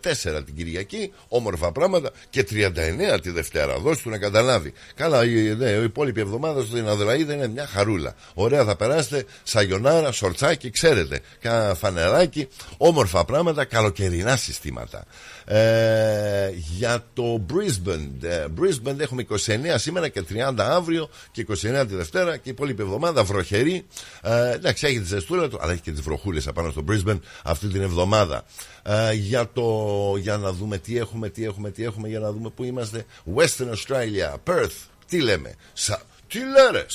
την 0.45 0.55
Κυριακή, 0.55 1.13
όμορφα 1.27 1.71
πράγματα 1.71 2.11
και 2.29 2.45
39 2.49 3.21
τη 3.21 3.29
Δευτέρα. 3.29 3.77
Δώστε 3.77 4.03
του 4.03 4.09
να 4.09 4.17
καταλάβει. 4.17 4.73
Καλά, 4.95 5.25
η, 5.25 5.55
ναι, 5.57 5.69
η 5.69 5.83
υπόλοιπη 5.83 6.19
εβδομάδα 6.19 6.61
στην 6.61 6.87
Αδελαίδα 6.87 7.33
είναι 7.33 7.47
μια 7.47 7.67
χαρούλα. 7.67 8.15
Ωραία 8.33 8.63
θα 8.63 8.75
περάσετε, 8.75 9.25
σαγιονάρα, 9.43 10.11
σορτσάκι, 10.11 10.69
ξέρετε, 10.69 11.19
κάνα 11.39 11.73
φανεράκι, 11.73 12.47
όμορφα 12.77 13.25
πράγματα, 13.25 13.65
καλοκαιρινά 13.65 14.35
συστήματα. 14.35 15.03
Ε, 15.45 16.49
για 16.77 17.05
το 17.13 17.45
Brisbane. 17.49 18.23
Ε, 18.23 18.45
Brisbane 18.59 18.99
έχουμε 18.99 19.25
29 19.29 19.35
σήμερα 19.75 20.07
και 20.07 20.23
30 20.29 20.53
αύριο 20.57 21.09
και 21.31 21.45
29 21.49 21.53
τη 21.87 21.95
Δευτέρα 21.95 22.37
και 22.37 22.49
η 22.49 22.51
υπόλοιπη 22.51 22.81
εβδομάδα 22.81 23.23
βροχερή. 23.23 23.85
Ε, 24.21 24.51
εντάξει, 24.51 24.87
έχει 24.87 24.99
τη 24.99 25.05
ζεστούρα 25.05 25.49
του, 25.49 25.57
αλλά 25.61 25.71
έχει 25.71 25.81
και 25.81 25.91
τις 25.91 26.01
βροχούλες 26.01 26.47
απάνω 26.47 26.71
στο 26.71 26.83
Brisbane 26.87 27.19
αυτή 27.43 27.67
την 27.67 27.81
εβδομάδα. 27.81 28.45
Ε, 28.83 29.13
για, 29.13 29.49
το, 29.53 30.15
για 30.19 30.37
να 30.37 30.51
δούμε 30.51 30.77
τι 30.77 30.97
έχουμε, 30.97 31.29
τι 31.29 31.45
έχουμε, 31.45 31.71
τι 31.71 31.83
έχουμε, 31.83 32.07
για 32.07 32.19
να 32.19 32.31
δούμε 32.31 32.49
πού 32.49 32.63
είμαστε. 32.63 33.05
Western 33.35 33.69
Australia, 33.69 34.53
Perth, 34.53 34.87
τι 35.07 35.21
λέμε; 35.21 35.55
Σα, 35.73 36.10
τι 36.31 36.39
λέρε, 36.39 36.85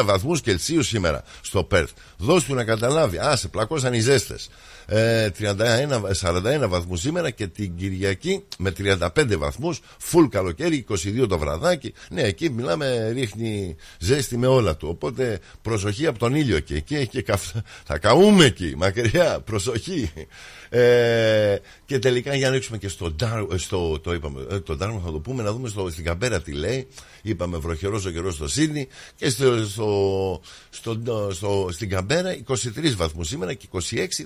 41 0.00 0.04
βαθμούς 0.04 0.40
Κελσίου 0.40 0.82
σήμερα 0.82 1.22
στο 1.40 1.64
Πέρθ. 1.64 1.90
Δώσ' 2.16 2.44
του 2.44 2.54
να 2.54 2.64
καταλάβει. 2.64 3.18
Α, 3.18 3.36
σε 3.36 3.48
πλακώσαν 3.48 3.94
οι 3.94 4.00
ζέστες. 4.00 4.48
31, 4.88 5.32
41 6.20 6.68
βαθμούς 6.68 7.00
σήμερα 7.00 7.30
και 7.30 7.46
την 7.46 7.76
Κυριακή 7.76 8.44
με 8.58 8.72
35 8.78 9.36
βαθμούς 9.38 9.80
φουλ 9.98 10.26
καλοκαίρι 10.26 10.84
22 10.90 11.28
το 11.28 11.38
βραδάκι 11.38 11.92
ναι 12.10 12.22
εκεί 12.22 12.50
μιλάμε 12.50 13.10
ρίχνει 13.10 13.76
ζέστη 13.98 14.36
με 14.36 14.46
όλα 14.46 14.76
του 14.76 14.88
οπότε 14.90 15.38
προσοχή 15.62 16.06
από 16.06 16.18
τον 16.18 16.34
ήλιο 16.34 16.60
και 16.60 16.74
εκεί 16.74 17.06
και 17.06 17.24
θα 17.84 17.98
καούμε 17.98 18.44
εκεί 18.44 18.74
μακριά 18.76 19.40
προσοχή 19.40 20.10
ε, 20.68 21.56
και 21.84 21.98
τελικά 21.98 22.34
για 22.34 22.48
να 22.48 22.54
ρίξουμε 22.54 22.78
και 22.78 22.88
στο, 22.88 23.14
στο 23.56 24.00
το, 24.00 24.12
είπαμε, 24.12 24.46
ε, 24.50 24.60
το 24.60 24.76
θα 24.76 25.10
το 25.12 25.18
πούμε 25.18 25.42
να 25.42 25.52
δούμε 25.52 25.68
στο, 25.68 25.90
στην 25.90 26.04
Καμπέρα 26.04 26.40
τι 26.40 26.52
λέει 26.52 26.88
είπαμε 27.30 27.56
βροχερός 27.58 28.04
ο 28.04 28.10
καιρός 28.10 28.34
στο 28.34 28.48
Σίδνη 28.48 28.88
και 29.16 29.30
στο, 29.30 29.66
στο, 29.66 30.40
στο, 30.70 31.30
στο, 31.32 31.68
στην 31.70 31.88
Καμπέρα 31.88 32.36
23 32.46 32.54
βαθμούς 32.96 33.28
σήμερα 33.28 33.54
και 33.54 33.66
26 33.72 33.80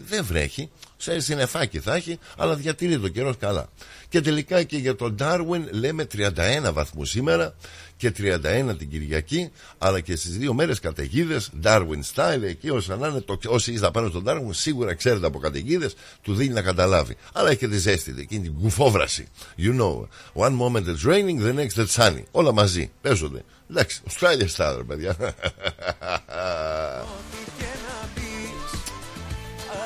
δεν 0.07 0.25
βρέχει. 0.25 0.71
Σε 0.97 1.21
συνεφάκι 1.21 1.79
θα 1.79 1.95
έχει 1.95 2.19
αλλά 2.37 2.55
διατηρεί 2.55 2.99
το 2.99 3.09
καιρός 3.09 3.37
καλά. 3.37 3.69
Και 4.09 4.21
τελικά 4.21 4.63
και 4.63 4.77
για 4.77 4.97
τον 4.97 5.17
Darwin 5.19 5.63
λέμε 5.71 6.07
31 6.13 6.29
βαθμούς 6.73 7.11
σήμερα 7.11 7.55
και 8.01 8.13
31 8.19 8.79
την 8.79 8.91
Κυριακή, 8.91 9.51
αλλά 9.79 10.01
και 10.01 10.17
στις 10.17 10.39
δύο 10.39 10.55
μέρες 10.55 10.81
καταιγίδες, 10.81 11.51
Darwin 11.63 12.01
style, 12.15 12.43
εκεί 12.43 12.71
όσο 12.71 12.97
να 12.97 13.09
είναι, 13.09 13.21
το, 13.21 13.39
όσοι 13.47 13.73
είστε 13.73 13.91
πάνω 13.93 14.09
στον 14.09 14.25
Darwin, 14.27 14.49
σίγουρα 14.51 14.95
ξέρετε 14.95 15.27
από 15.27 15.39
καταιγίδες, 15.39 15.95
του 16.23 16.35
δίνει 16.35 16.53
να 16.53 16.63
καταλάβει. 16.63 17.17
Αλλά 17.33 17.49
έχει 17.49 17.59
και 17.59 17.69
τη 17.69 17.79
ζέστη, 17.79 18.15
εκείνη 18.19 18.43
την 18.43 18.55
κουφόβραση. 18.61 19.29
You 19.59 19.81
know, 19.81 20.09
one 20.35 20.57
moment 20.57 20.87
it's 20.87 21.05
raining, 21.05 21.39
the 21.41 21.53
next 21.53 21.79
it's 21.79 22.03
sunny. 22.03 22.23
Όλα 22.31 22.53
μαζί, 22.53 22.91
παίζονται. 23.01 23.45
Εντάξει, 23.71 24.03
Australia 24.09 24.49
style, 24.57 24.85
παιδιά. 24.87 25.17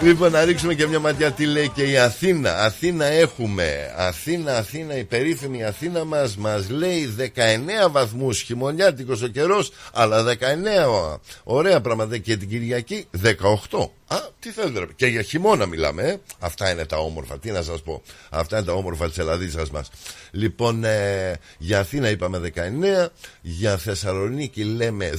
Λοιπόν, 0.01 0.33
να 0.33 0.45
ρίξουμε 0.45 0.75
και 0.75 0.87
μια 0.87 0.99
ματιά 0.99 1.33
τι 1.33 1.47
λέει 1.47 1.69
και 1.69 1.83
η 1.83 1.99
Αθήνα. 1.99 2.63
Αθήνα 2.63 3.05
έχουμε. 3.05 3.95
Αθήνα, 3.97 4.57
Αθήνα, 4.57 4.97
η 4.97 5.05
περίφημη 5.05 5.65
Αθήνα 5.65 6.05
μας 6.05 6.37
μας 6.37 6.71
λέει 6.71 7.15
19 7.87 7.91
βαθμούς 7.91 8.41
χειμωνιάτικος 8.41 9.23
ο 9.23 9.27
καιρός, 9.27 9.73
αλλά 9.93 10.23
19. 10.23 11.21
Ωραία 11.45 11.81
πράγματα. 11.81 12.19
Και 12.19 12.37
την 12.37 12.49
Κυριακή 12.49 13.07
18. 13.11 13.91
Α, 14.07 14.17
τι 14.39 14.51
θέλετε, 14.51 14.87
και 14.97 15.07
για 15.07 15.23
χειμώνα 15.23 15.67
μιλάμε, 15.67 16.03
ε; 16.03 16.17
Αυτά 16.39 16.71
είναι 16.71 16.85
τα 16.85 16.97
όμορφα. 16.97 17.39
Τι 17.39 17.51
να 17.51 17.63
σας 17.63 17.83
πω. 17.83 18.03
Αυτά 18.31 18.57
είναι 18.57 18.67
τα 18.67 18.73
όμορφα 18.73 19.09
της 19.09 19.19
Ελλαδίτσα 19.19 19.67
μας. 19.73 19.91
Λοιπόν, 20.31 20.85
ε, 20.85 21.39
για 21.59 21.79
Αθήνα 21.79 22.11
είπαμε 22.11 22.39
19, 22.39 23.09
για 23.41 23.77
Θεσσαλονίκη 23.77 24.65
λέμε 24.65 25.11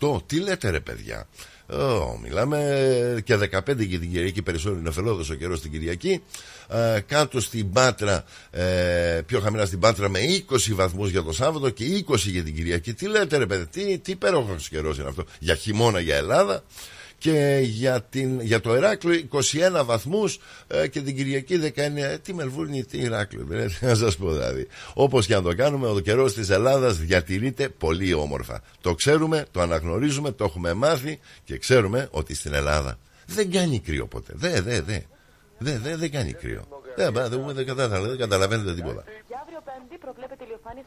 18. 0.00 0.22
Τι 0.26 0.40
λέτε, 0.40 0.70
ρε 0.70 0.80
παιδιά. 0.80 1.26
Oh, 1.72 2.18
μιλάμε 2.22 3.22
και 3.24 3.34
15 3.36 3.76
για 3.78 3.98
την 3.98 4.10
Κυριακή 4.12 4.42
περισσότερο 4.42 4.80
είναι 4.80 4.90
φελόδος 4.90 5.30
ο 5.30 5.34
καιρός 5.34 5.58
στην 5.58 5.70
Κυριακή. 5.70 6.22
Ε, 6.68 7.00
κάτω 7.06 7.40
στην 7.40 7.72
Πάτρα 7.72 8.24
ε, 8.50 9.20
πιο 9.26 9.40
χαμηλά 9.40 9.66
στην 9.66 9.78
Πάτρα 9.78 10.08
με 10.08 10.20
20 10.50 10.56
βαθμούς 10.70 11.10
για 11.10 11.22
το 11.22 11.32
Σάββατο 11.32 11.70
και 11.70 12.04
20 12.08 12.16
για 12.16 12.42
την 12.42 12.54
Κυριακή. 12.54 12.94
Τι 12.94 13.06
λέτε 13.06 13.36
ρε 13.36 13.46
παιδί 13.46 13.66
τι, 13.66 13.98
τι 13.98 14.10
υπέροχος 14.10 14.68
καιρός 14.68 14.98
είναι 14.98 15.08
αυτό; 15.08 15.24
Για 15.38 15.54
χειμώνα 15.54 16.00
για 16.00 16.16
Ελλάδα 16.16 16.62
και 17.20 17.60
για, 17.62 18.02
την, 18.02 18.40
για 18.40 18.60
το 18.60 18.74
Εράκλειο 18.74 19.28
21 19.30 19.84
βαθμούς 19.84 20.38
ε, 20.66 20.88
και 20.88 21.00
την 21.00 21.16
Κυριακή 21.16 21.60
19 21.62 21.76
ε, 21.76 22.18
τι 22.18 22.34
Μελβούρνη, 22.34 22.84
τι 22.84 22.98
Ηράκλειο 22.98 23.44
δηλαδή, 23.48 23.76
να 23.86 23.94
σας 23.94 24.16
πω 24.16 24.32
δηλαδή. 24.32 24.66
Όπως 24.94 25.26
και 25.26 25.34
να 25.34 25.42
το 25.42 25.54
κάνουμε 25.54 25.88
ο 25.88 25.98
καιρός 25.98 26.34
της 26.34 26.50
Ελλάδας 26.50 26.96
διατηρείται 26.98 27.68
πολύ 27.68 28.14
όμορφα. 28.14 28.62
Το 28.80 28.94
ξέρουμε, 28.94 29.46
το 29.50 29.60
αναγνωρίζουμε, 29.60 30.30
το 30.32 30.44
έχουμε 30.44 30.74
μάθει 30.74 31.18
και 31.44 31.58
ξέρουμε 31.58 32.08
ότι 32.10 32.34
στην 32.34 32.54
Ελλάδα 32.54 32.98
δεν 33.26 33.50
κάνει 33.50 33.80
κρύο 33.80 34.06
ποτέ. 34.06 34.32
Δεν, 34.36 34.62
δεν, 34.62 34.84
δεν 34.84 35.02
δεν, 35.58 35.80
δεν, 35.82 35.98
δεν 35.98 36.10
κάνει 36.10 36.32
κρύο. 36.32 36.62
Δεν, 36.96 37.12
δεν, 37.12 37.30
δεν, 37.30 37.64
δεν 38.06 38.18
καταλαβαίνετε 38.18 38.74
τίποτα. 38.74 39.04
Πέμπτη 39.70 39.96
προβλέπεται 40.06 40.39
ηλιοφάνεια 40.60 40.84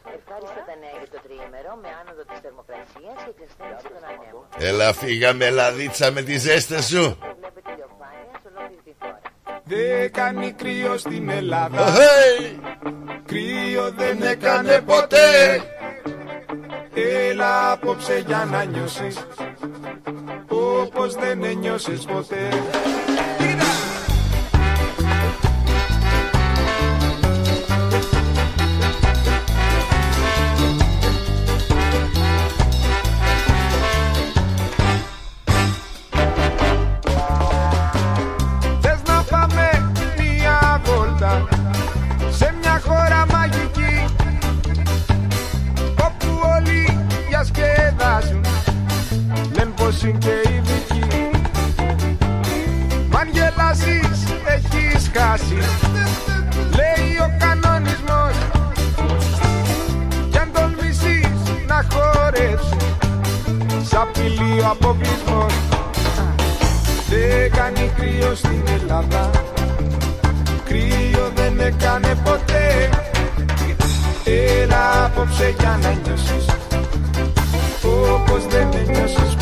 στα 0.66 0.76
νέα 0.84 0.96
για 1.02 1.10
το 1.14 1.20
τριήμερο 1.26 1.72
με 1.84 1.90
άνοδο 2.00 2.24
της 2.30 2.40
θερμοκρασίας 2.44 3.18
και 3.26 3.32
εξασθένηση 3.36 3.88
των 3.94 4.04
ανέμων. 4.12 4.46
Έλα, 4.70 4.94
φύγαμε, 4.94 5.50
λαδίτσα 5.50 6.12
με 6.12 6.22
τις 6.22 6.42
ζέστες 6.42 6.86
σου. 6.92 7.06
Προβλέπεται 7.20 7.70
ηλιοφάνεια 7.76 8.36
σε 8.42 8.48
ολόκληρη 8.52 8.82
τη 8.88 8.94
χώρα. 9.02 9.22
Δεν 9.64 10.12
κάνει 10.12 10.52
κρύο 10.62 10.98
στην 10.98 11.30
Ελλάδα. 11.30 11.82
Hey! 11.98 12.42
Κρύο 13.26 13.92
δεν 13.92 14.22
έκανε 14.22 14.82
ποτέ. 14.82 15.28
Έλα 17.30 17.72
απόψε 17.72 18.24
για 18.26 18.48
να 18.52 18.64
νιώσεις 18.64 19.28
Όπως 20.48 21.14
δεν 21.14 21.44
ένιωσες 21.44 22.06
ποτέ 22.06 22.50
Έλα 75.44 75.52
απόψε 75.52 75.56
για 75.60 75.80
να 75.82 75.94
νιώσεις. 75.94 76.46
Όπως 77.84 78.46
δεν 78.48 78.68
νιώσεις 78.92 79.36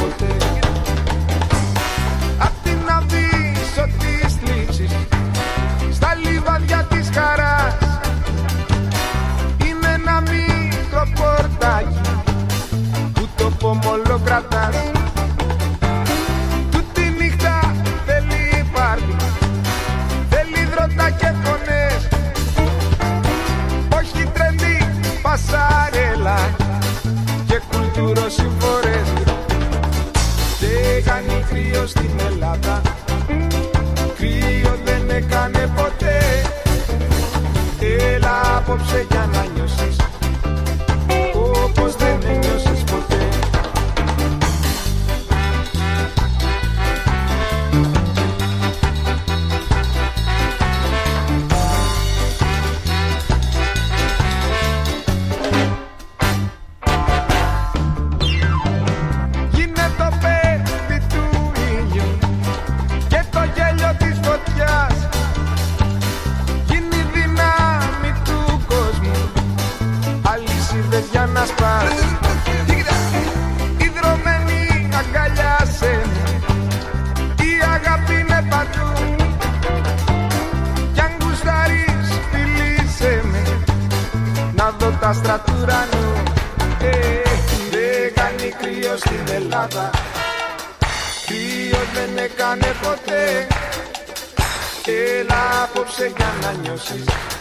απόψε 96.51 96.95
για 96.95 97.40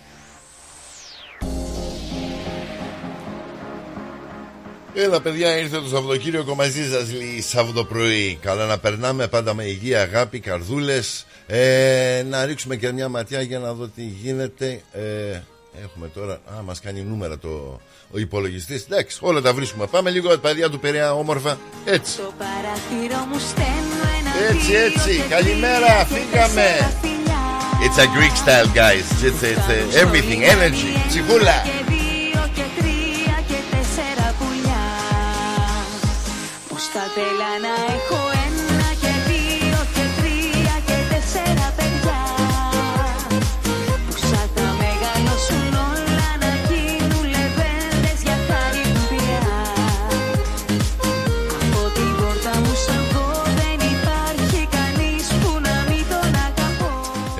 Έλα, 4.93 5.21
παιδιά, 5.21 5.57
ήρθε 5.57 5.77
το 5.77 5.87
Σαββατοκύριακο 5.87 6.55
μαζί 6.55 6.89
σας 6.91 7.11
λέει 7.13 7.41
Σαββατοπρωί. 7.41 8.37
Καλά 8.41 8.65
να 8.65 8.77
περνάμε 8.77 9.27
πάντα 9.27 9.53
με 9.53 9.63
υγεία, 9.63 10.01
αγάπη, 10.01 10.39
καρδούλες. 10.39 11.25
Ε, 11.47 12.23
να 12.29 12.45
ρίξουμε 12.45 12.75
και 12.75 12.91
μια 12.91 13.07
ματιά 13.09 13.41
για 13.41 13.59
να 13.59 13.73
δω 13.73 13.87
τι 13.95 14.01
γίνεται. 14.03 14.81
Ε, 14.91 15.39
έχουμε 15.83 16.07
τώρα. 16.13 16.33
Α, 16.33 16.61
μας 16.65 16.79
κάνει 16.79 17.01
νούμερα 17.01 17.37
το, 17.37 17.79
ο 18.11 18.19
υπολογιστής. 18.19 18.83
Εντάξει, 18.89 19.17
όλα 19.21 19.41
τα 19.41 19.53
βρίσκουμε. 19.53 19.85
Πάμε 19.87 20.09
λίγο 20.09 20.29
τα 20.29 20.39
παιδιά 20.39 20.69
του 20.69 20.79
Περαία 20.79 21.13
όμορφα. 21.13 21.57
Έτσι. 21.85 22.11
Στο 22.11 22.33
παράθυρο 22.37 23.25
μου 23.31 23.39
στέλνω 23.39 24.03
ένα 24.19 24.49
Έτσι, 24.55 24.65
δύο 24.71 24.79
έτσι. 24.79 25.15
και 25.27 25.33
Καλημέρα, 25.35 25.85
τρία 25.85 26.07
και 26.09 26.15
φύγαμε. 26.15 26.61
τέσσερα 26.61 26.91
φιλιά. 27.01 27.19
It's 27.85 27.97
a 27.97 28.07
Greek 28.17 28.35
style, 28.43 28.69
guys. 28.81 29.05
It's, 29.27 29.41
it's 29.51 29.67
uh, 29.69 30.03
everything, 30.03 30.41
energy. 30.43 31.07
Ψυχούλα. 31.07 31.70
Θα 36.93 37.01
θέλα 37.15 37.59
να 37.59 37.93
έχω 37.93 38.20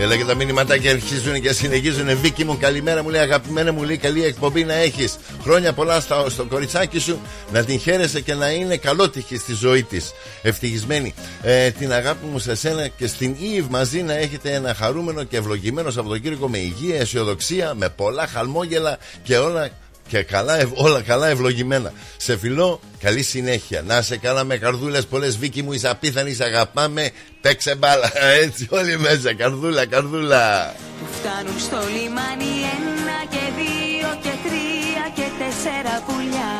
Έλα 0.02 0.18
και 0.18 0.26
τα 0.26 0.36
μηνύματάκια 0.36 0.92
αρχίζουν 0.92 1.42
και 1.42 1.54
συνεχίζουν. 1.54 2.18
Βίκυ 2.18 2.44
μου, 2.44 2.58
καλημέρα 2.58 3.04
μου 3.04 3.10
λέει 3.10 3.22
αγαπημένα 3.22 3.72
μου 3.72 3.84
λέει 3.84 3.98
καλή 3.98 4.24
εκπομπή 4.24 4.64
να 4.64 4.74
έχεις. 4.74 5.18
Χρόνια 5.42 5.74
πολλά 5.74 6.00
στο, 6.00 6.26
στο 6.30 6.46
κοριτσάκι 6.46 7.00
σου 7.00 7.20
να 7.52 7.64
την 7.64 7.80
χαίρεσαι 7.80 8.22
και 8.22 8.34
να 8.34 8.52
είναι 8.52 8.78
καλότυχη 8.78 9.38
στη 9.38 9.54
ζωή 9.54 9.84
της. 9.84 10.12
Ευτυχισμένη. 10.42 11.14
Ε, 11.42 11.72
την 11.72 11.94
αγάπη 11.94 12.26
μου 12.26 12.40
σε 12.40 12.56
σένα 12.56 12.88
και 12.88 13.08
στην 13.08 13.36
Eve 13.40 13.66
μαζί 13.70 14.02
να 14.02 14.14
έχετε 14.14 14.54
ένα 14.54 14.74
χαρούμενο 14.74 15.24
και 15.24 15.38
ευλογημένο 15.38 15.92
Σαββατοκύριακο 15.92 16.50
με 16.50 16.58
υγεία, 16.58 17.00
αισιοδοξία, 17.00 17.74
με 17.76 17.90
πολλά 17.90 18.28
χαλμόγελα 18.28 18.98
και 19.24 19.38
όλα 19.38 19.70
και 20.12 20.24
καλά, 20.24 20.56
όλα 20.74 21.02
καλά 21.02 21.28
ευλογημένα. 21.28 21.91
Σε 22.17 22.38
φιλό, 22.38 22.80
καλή 23.00 23.24
συνέχεια. 23.24 23.82
Να 23.82 24.02
σε 24.02 24.17
καλά 24.17 24.43
με 24.43 24.58
καρδούλες 24.58 25.06
πολλές, 25.06 25.38
Βίκυ 25.38 25.62
μου, 25.62 25.71
είσαι 25.74 25.89
απίθανη, 25.89 26.38
αγαπάμε. 26.41 27.12
Παίξε 27.41 27.76
μπάλα, 27.76 28.12
έτσι 28.43 28.67
όλοι 28.69 28.97
μέσα. 28.97 29.34
Καρδούλα, 29.34 29.86
καρδούλα. 29.86 30.76
Που 31.00 31.08
φτάνουν 31.17 31.60
στο 31.67 31.80
λιμάνι 31.95 32.54
ένα 32.76 33.19
και 33.34 33.45
δύο 33.60 34.10
και 34.24 34.34
τρία 34.45 35.06
και 35.17 35.28
τέσσερα 35.41 35.93
πουλιά. 36.06 36.54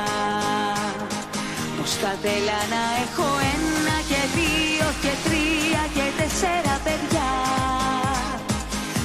Πώς 1.78 1.92
θα 2.02 2.14
θέλα 2.24 2.60
να 2.74 2.84
έχω 3.04 3.28
ένα 3.56 3.98
και 4.10 4.22
δύο 4.38 4.88
και 5.04 5.14
τρία 5.26 5.84
και 5.96 6.06
τέσσερα 6.20 6.76
παιδιά. 6.86 7.32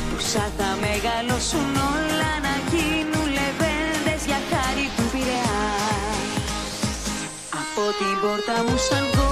Που 0.08 0.18
σαν 0.30 0.50
θα 0.58 0.70
μεγαλώσουν 0.84 1.70
όλα 1.94 2.32
να 2.46 2.54
Από 7.78 7.86
την 7.86 8.20
πόρτα 8.20 8.62
μου 8.62 8.76
σαν 8.76 9.25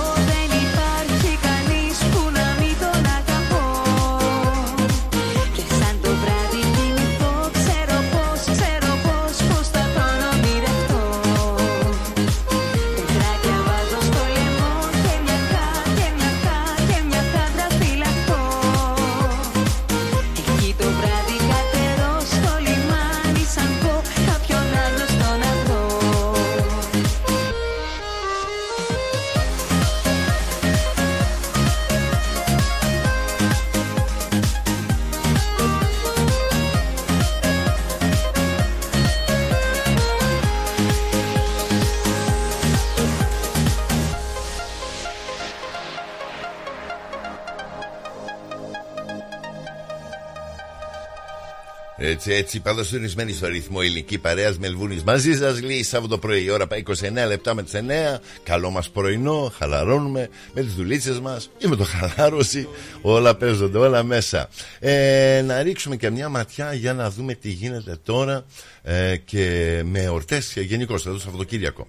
Έτσι, 52.34 52.46
έτσι, 52.46 52.60
παδοστονισμένη 52.60 53.32
στο 53.32 53.46
ρυθμό 53.46 53.78
ελληνική 53.82 54.18
παρέας 54.18 54.58
Μελβούνης 54.58 55.02
μαζί 55.02 55.32
σας. 55.36 55.62
Λέει 55.62 55.82
Σάββατο 55.82 56.18
πρωί, 56.18 56.44
η 56.44 56.50
ώρα 56.50 56.66
πάει 56.66 56.82
29 56.86 57.26
λεπτά 57.26 57.54
με 57.54 57.62
τις 57.62 57.72
9. 57.72 58.20
Καλό 58.42 58.70
μας 58.70 58.90
πρωινό, 58.90 59.52
χαλαρώνουμε 59.58 60.28
με 60.54 60.62
τις 60.62 60.74
δουλίτσες 60.74 61.20
μας 61.20 61.50
ή 61.58 61.66
με 61.66 61.76
το 61.76 61.84
χαλάρωση. 61.84 62.68
Όλα 63.02 63.34
παίζονται, 63.34 63.78
όλα 63.78 64.02
μέσα. 64.02 64.48
Ε, 64.78 65.42
να 65.46 65.62
ρίξουμε 65.62 65.96
και 65.96 66.10
μια 66.10 66.28
ματιά 66.28 66.72
για 66.72 66.94
να 66.94 67.10
δούμε 67.10 67.34
τι 67.34 67.48
γίνεται 67.48 67.98
τώρα 68.04 68.44
ε, 68.82 69.16
και 69.16 69.80
με 69.84 70.02
εορτέ 70.02 70.42
γενικώς 70.54 71.06
εδώ 71.06 71.14
το 71.14 71.20
Σαββατοκύριακο. 71.20 71.86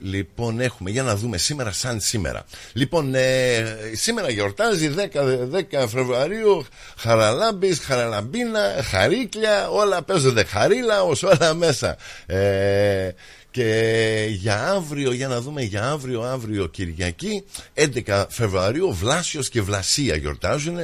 Λοιπόν, 0.00 0.60
έχουμε 0.60 0.90
για 0.90 1.02
να 1.02 1.16
δούμε 1.16 1.38
σήμερα 1.38 1.72
σαν 1.72 2.00
σήμερα. 2.00 2.44
Λοιπόν, 2.72 3.14
ε, 3.14 3.64
σήμερα 3.92 4.30
γιορτάζει 4.30 4.88
10, 4.88 5.22
10 5.72 5.88
Φεβρουαρίου 5.88 6.66
Χαραλάμπης, 6.96 7.78
Χαραλαμπίνα, 7.78 8.82
Χαρίκλια, 8.90 9.68
όλα 9.68 10.02
παίζονται 10.02 10.44
χαρίλα 10.44 11.02
ως 11.02 11.22
όλα 11.22 11.54
μέσα. 11.54 11.96
Ε, 12.26 13.10
και 13.52 14.26
για 14.30 14.68
αύριο, 14.68 15.12
για 15.12 15.28
να 15.28 15.40
δούμε 15.40 15.62
για 15.62 15.84
αύριο, 15.84 16.22
αύριο 16.22 16.66
Κυριακή, 16.66 17.44
11 17.74 18.26
Φεβρουαρίου, 18.28 18.94
Βλάσιος 18.94 19.48
και 19.48 19.62
Βλασία 19.62 20.16
γιορτάζουν. 20.16 20.78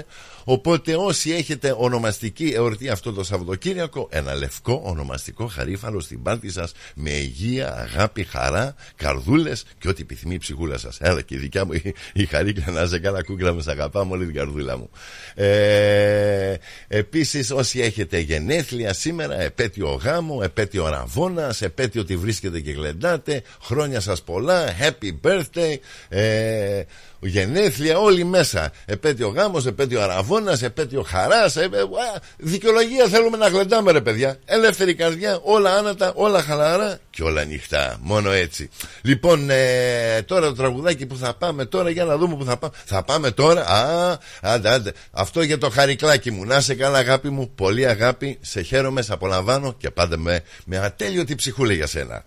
Οπότε 0.50 0.96
όσοι 0.96 1.30
έχετε 1.30 1.74
ονομαστική 1.78 2.52
εορτή 2.54 2.88
αυτό 2.88 3.12
το 3.12 3.24
Σαββατοκύριακο, 3.24 4.08
ένα 4.10 4.34
λευκό 4.34 4.82
ονομαστικό 4.84 5.46
χαρίφαλο 5.46 6.00
στην 6.00 6.22
πάρτι 6.22 6.50
σας 6.50 6.72
με 6.94 7.10
υγεία, 7.10 7.74
αγάπη, 7.76 8.24
χαρά, 8.24 8.74
καρδούλες 8.96 9.64
και 9.78 9.88
ό,τι 9.88 10.02
επιθυμεί 10.02 10.34
η 10.34 10.38
ψυχούλα 10.38 10.78
σας. 10.78 10.98
Έλα 11.00 11.22
και 11.22 11.34
η 11.34 11.38
δικιά 11.38 11.64
μου 11.64 11.72
η, 11.72 11.94
η 12.12 12.26
χαρίκλα 12.26 12.70
να 12.70 12.86
σε 12.86 12.98
καλά 12.98 13.22
κούκλα 13.24 13.52
με 13.52 13.62
σ' 13.62 13.68
αγαπάμε 13.68 14.12
όλη 14.12 14.24
την 14.24 14.34
καρδούλα 14.34 14.76
μου. 14.76 14.90
Ε, 15.34 16.54
επίσης 16.88 17.50
όσοι 17.50 17.80
έχετε 17.80 18.18
γενέθλια 18.18 18.92
σήμερα, 18.92 19.40
επέτειο 19.40 19.88
γάμου, 19.88 20.42
επέτειο 20.42 20.88
ραβώνας, 20.88 21.62
επέτειο 21.62 22.00
ότι 22.00 22.16
βρίσκεται 22.16 22.60
και 22.60 22.70
γλεντάτε, 22.70 23.42
χρόνια 23.62 24.00
σας 24.00 24.22
πολλά, 24.22 24.64
happy 24.80 25.26
birthday, 25.26 25.76
ε, 26.08 26.82
γενέθλια 27.20 27.98
όλοι 27.98 28.24
μέσα. 28.24 28.72
Επέτειο 28.84 29.28
γάμος, 29.28 29.66
επέτειο 29.66 30.02
αραβώνας, 30.02 30.62
επέτειο 30.62 31.02
χαράς. 31.02 31.56
Ε, 31.56 31.60
ε, 31.60 31.80
α, 31.80 32.20
δικαιολογία 32.36 33.06
θέλουμε 33.06 33.36
να 33.36 33.48
γλεντάμε 33.48 33.92
ρε 33.92 34.00
παιδιά. 34.00 34.36
Ελεύθερη 34.44 34.94
καρδιά, 34.94 35.38
όλα 35.42 35.74
άνατα, 35.74 36.12
όλα 36.14 36.42
χαλαρά 36.42 36.98
και 37.10 37.22
όλα 37.22 37.40
ανοιχτά. 37.40 37.96
Μόνο 38.00 38.30
έτσι. 38.30 38.68
Λοιπόν, 39.02 39.50
ε, 39.50 40.22
τώρα 40.22 40.46
το 40.46 40.54
τραγουδάκι 40.54 41.06
που 41.06 41.16
θα 41.16 41.34
πάμε 41.34 41.64
τώρα 41.64 41.90
για 41.90 42.04
να 42.04 42.16
δούμε 42.16 42.36
που 42.36 42.44
θα 42.44 42.56
πάμε. 42.56 42.74
Θα 42.84 43.02
πάμε 43.02 43.30
τώρα. 43.30 43.66
Α, 43.66 44.16
άντε, 44.40 44.70
άντε. 44.70 44.92
Αυτό 45.10 45.42
για 45.42 45.58
το 45.58 45.70
χαρικλάκι 45.70 46.30
μου. 46.30 46.44
Να 46.44 46.56
είσαι 46.56 46.74
καλά 46.74 46.98
αγάπη 46.98 47.30
μου. 47.30 47.50
Πολύ 47.54 47.86
αγάπη. 47.86 48.38
Σε 48.40 48.62
χαίρομαι, 48.62 49.02
σε 49.02 49.12
απολαμβάνω 49.12 49.74
και 49.78 49.90
πάντα 49.90 50.18
με, 50.18 50.40
με 50.64 50.78
ατέλειωτη 50.78 51.34
ψυχούλα 51.34 51.72
για 51.72 51.86
σένα. 51.86 52.24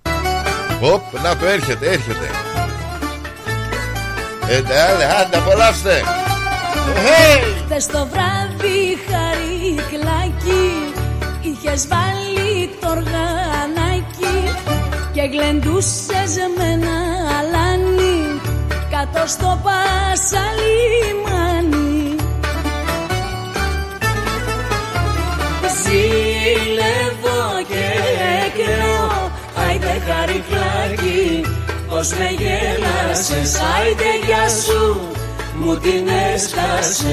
Οπ, 0.81 1.21
να 1.23 1.37
το 1.37 1.45
έρχεται, 1.45 1.91
έρχεται. 1.91 2.50
Ε, 4.51 4.57
άντε, 4.57 5.05
άντε, 5.21 5.37
απολαύστε. 5.37 6.03
Χθες 7.65 7.85
το 7.85 8.07
βράδυ 8.11 8.97
χαρικλάκι 9.09 10.65
Είχες 11.41 11.87
βάλει 11.87 12.69
το 12.81 12.87
οργανάκι 12.89 14.35
Και 15.13 15.21
γλεντούσες 15.31 16.33
με 16.57 16.63
ένα 16.63 16.97
αλάνι 17.39 18.17
Κάτω 18.89 19.27
στο 19.27 19.61
πασαλιμάνι. 19.63 20.55
Ζήλευω 25.83 27.41
και 27.67 27.85
κλαίω 28.53 29.31
Άιντε 29.67 29.95
χαρικλάκι 30.07 31.45
Πως 32.01 32.13
με 32.13 32.29
γέλασες 32.37 33.55
Άιντε 33.77 34.25
γεια 34.25 34.49
σου 34.49 34.99
Μου 35.55 35.77
την 35.77 36.07
έσκασες 36.33 37.11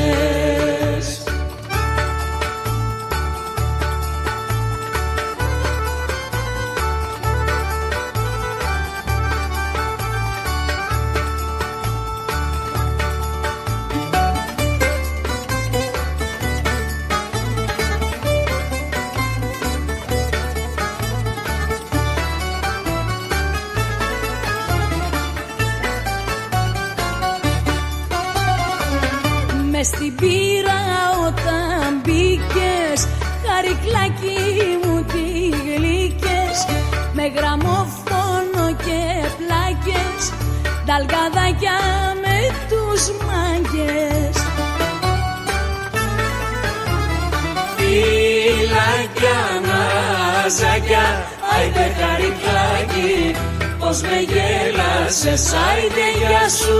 μαραζάκια, 50.48 51.26
άιντε 51.56 51.86
χαρικλάκι 51.98 53.34
Πως 53.78 54.00
με 54.00 54.18
γέλασες, 54.28 55.52
άιντε 55.52 56.06
γεια 56.18 56.48
σου 56.48 56.78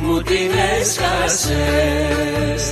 Μου 0.00 0.22
την 0.22 0.50
έσκασες 0.78 2.62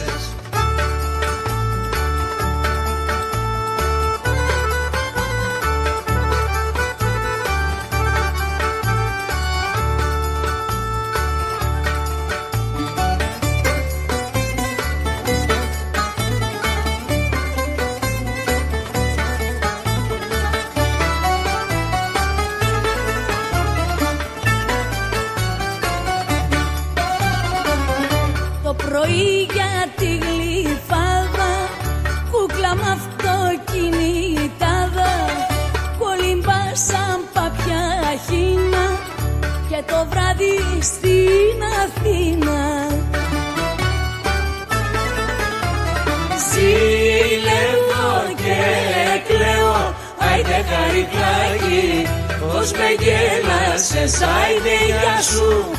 Πως 52.70 52.78
με 52.78 52.90
γέλασες 53.04 54.20
Άιντε 54.20 54.84
γεια 54.86 55.22
σου 55.22 55.70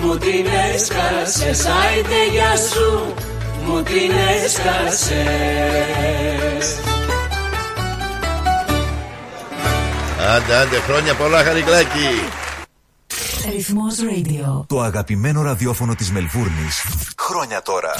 Μου 0.00 0.16
την 0.18 0.46
έσκασες 0.74 1.66
Άιντε 1.66 2.26
γεια 2.30 2.56
σου 2.56 3.14
Μου 3.64 3.82
την 3.82 4.12
έσκασες 4.44 5.16
Άντε, 10.34 10.54
άντε, 10.54 10.76
χρόνια 10.76 11.14
πολλά, 11.14 11.42
Χαρικλάκη. 11.42 12.08
Ρυθμός 13.50 13.94
Radio. 13.98 14.64
Το 14.66 14.80
αγαπημένο 14.80 15.42
ραδιόφωνο 15.42 15.94
της 15.94 16.10
Μελβούρνης. 16.10 16.84
Χρόνια 17.18 17.62
τώρα. 17.62 17.94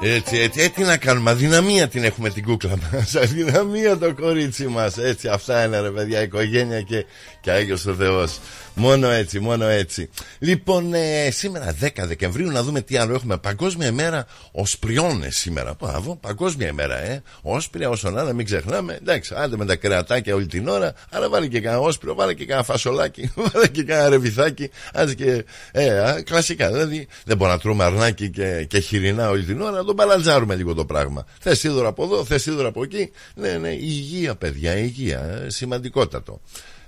Έτσι, 0.00 0.38
έτσι, 0.38 0.60
έτσι 0.60 0.82
να 0.82 0.96
κάνουμε. 0.96 1.30
Αδυναμία 1.30 1.88
την 1.88 2.04
έχουμε 2.04 2.30
την 2.30 2.44
κούκλα 2.44 2.78
μας. 2.92 3.14
Αδυναμία 3.22 3.98
το 3.98 4.14
κορίτσι 4.14 4.66
μας. 4.66 4.98
Έτσι, 4.98 5.28
αυτά 5.28 5.64
είναι 5.64 5.80
ρε 5.80 5.90
παιδιά, 5.90 6.22
οικογένεια 6.22 6.80
και, 6.80 7.04
και 7.40 7.50
Άγιος 7.50 7.86
ο 7.86 7.94
Θεός. 7.94 8.38
Μόνο 8.78 9.10
έτσι, 9.10 9.40
μόνο 9.40 9.66
έτσι. 9.66 10.10
Λοιπόν, 10.38 10.94
ε, 10.94 11.30
σήμερα 11.30 11.74
10 11.82 11.88
Δεκεμβρίου 11.96 12.50
να 12.50 12.62
δούμε 12.62 12.80
τι 12.80 12.96
άλλο 12.96 13.14
έχουμε. 13.14 13.36
Παγκόσμια 13.36 13.86
ημέρα 13.86 14.26
Οσπριώνε 14.52 15.30
σήμερα. 15.30 15.74
Πάβο, 15.74 16.16
παγκόσμια 16.16 16.68
ημέρα, 16.68 16.98
ε. 16.98 17.22
Όσπρια, 17.42 17.88
όσο 17.88 18.10
να 18.10 18.32
μην 18.32 18.44
ξεχνάμε. 18.44 18.98
Εντάξει, 19.00 19.34
άντε 19.36 19.56
με 19.56 19.64
τα 19.64 19.76
κρεατάκια 19.76 20.34
όλη 20.34 20.46
την 20.46 20.68
ώρα. 20.68 20.92
Αλλά 21.10 21.28
βάλει 21.28 21.48
και 21.48 21.60
κανένα 21.60 21.82
όσπριο, 21.82 22.14
βάλει 22.14 22.34
και 22.34 22.44
κανένα 22.44 22.66
φασολάκι, 22.66 23.32
βάλει 23.52 23.68
και 23.68 23.82
κανένα 23.82 24.08
ρεβιθάκι. 24.08 24.70
Άντε 24.92 25.14
και. 25.14 25.44
Ε, 25.72 25.98
α, 25.98 26.22
κλασικά. 26.22 26.70
Δηλαδή 26.70 27.06
δεν 27.24 27.36
μπορούμε 27.36 27.56
να 27.56 27.62
τρώμε 27.62 27.84
αρνάκι 27.84 28.30
και, 28.30 28.64
και 28.68 28.78
χοιρινά 28.78 29.30
όλη 29.30 29.44
την 29.44 29.60
ώρα. 29.60 29.84
Να 29.86 29.94
τον 29.94 30.06
μπαλαντζάρουμε 30.06 30.54
λίγο 30.54 30.74
το 30.74 30.84
πράγμα. 30.84 31.26
Θες 31.40 31.58
σίδωρο 31.58 31.88
από 31.88 32.04
εδώ, 32.04 32.24
θες 32.24 32.42
σίδωρο 32.42 32.68
από 32.68 32.82
εκεί. 32.82 33.10
Ναι, 33.34 33.52
ναι, 33.52 33.68
η 33.68 33.78
υγεία, 33.82 34.34
παιδιά, 34.34 34.76
η 34.76 34.82
υγεία. 34.84 35.42
Ε, 35.44 35.50
σημαντικότατο. 35.50 36.40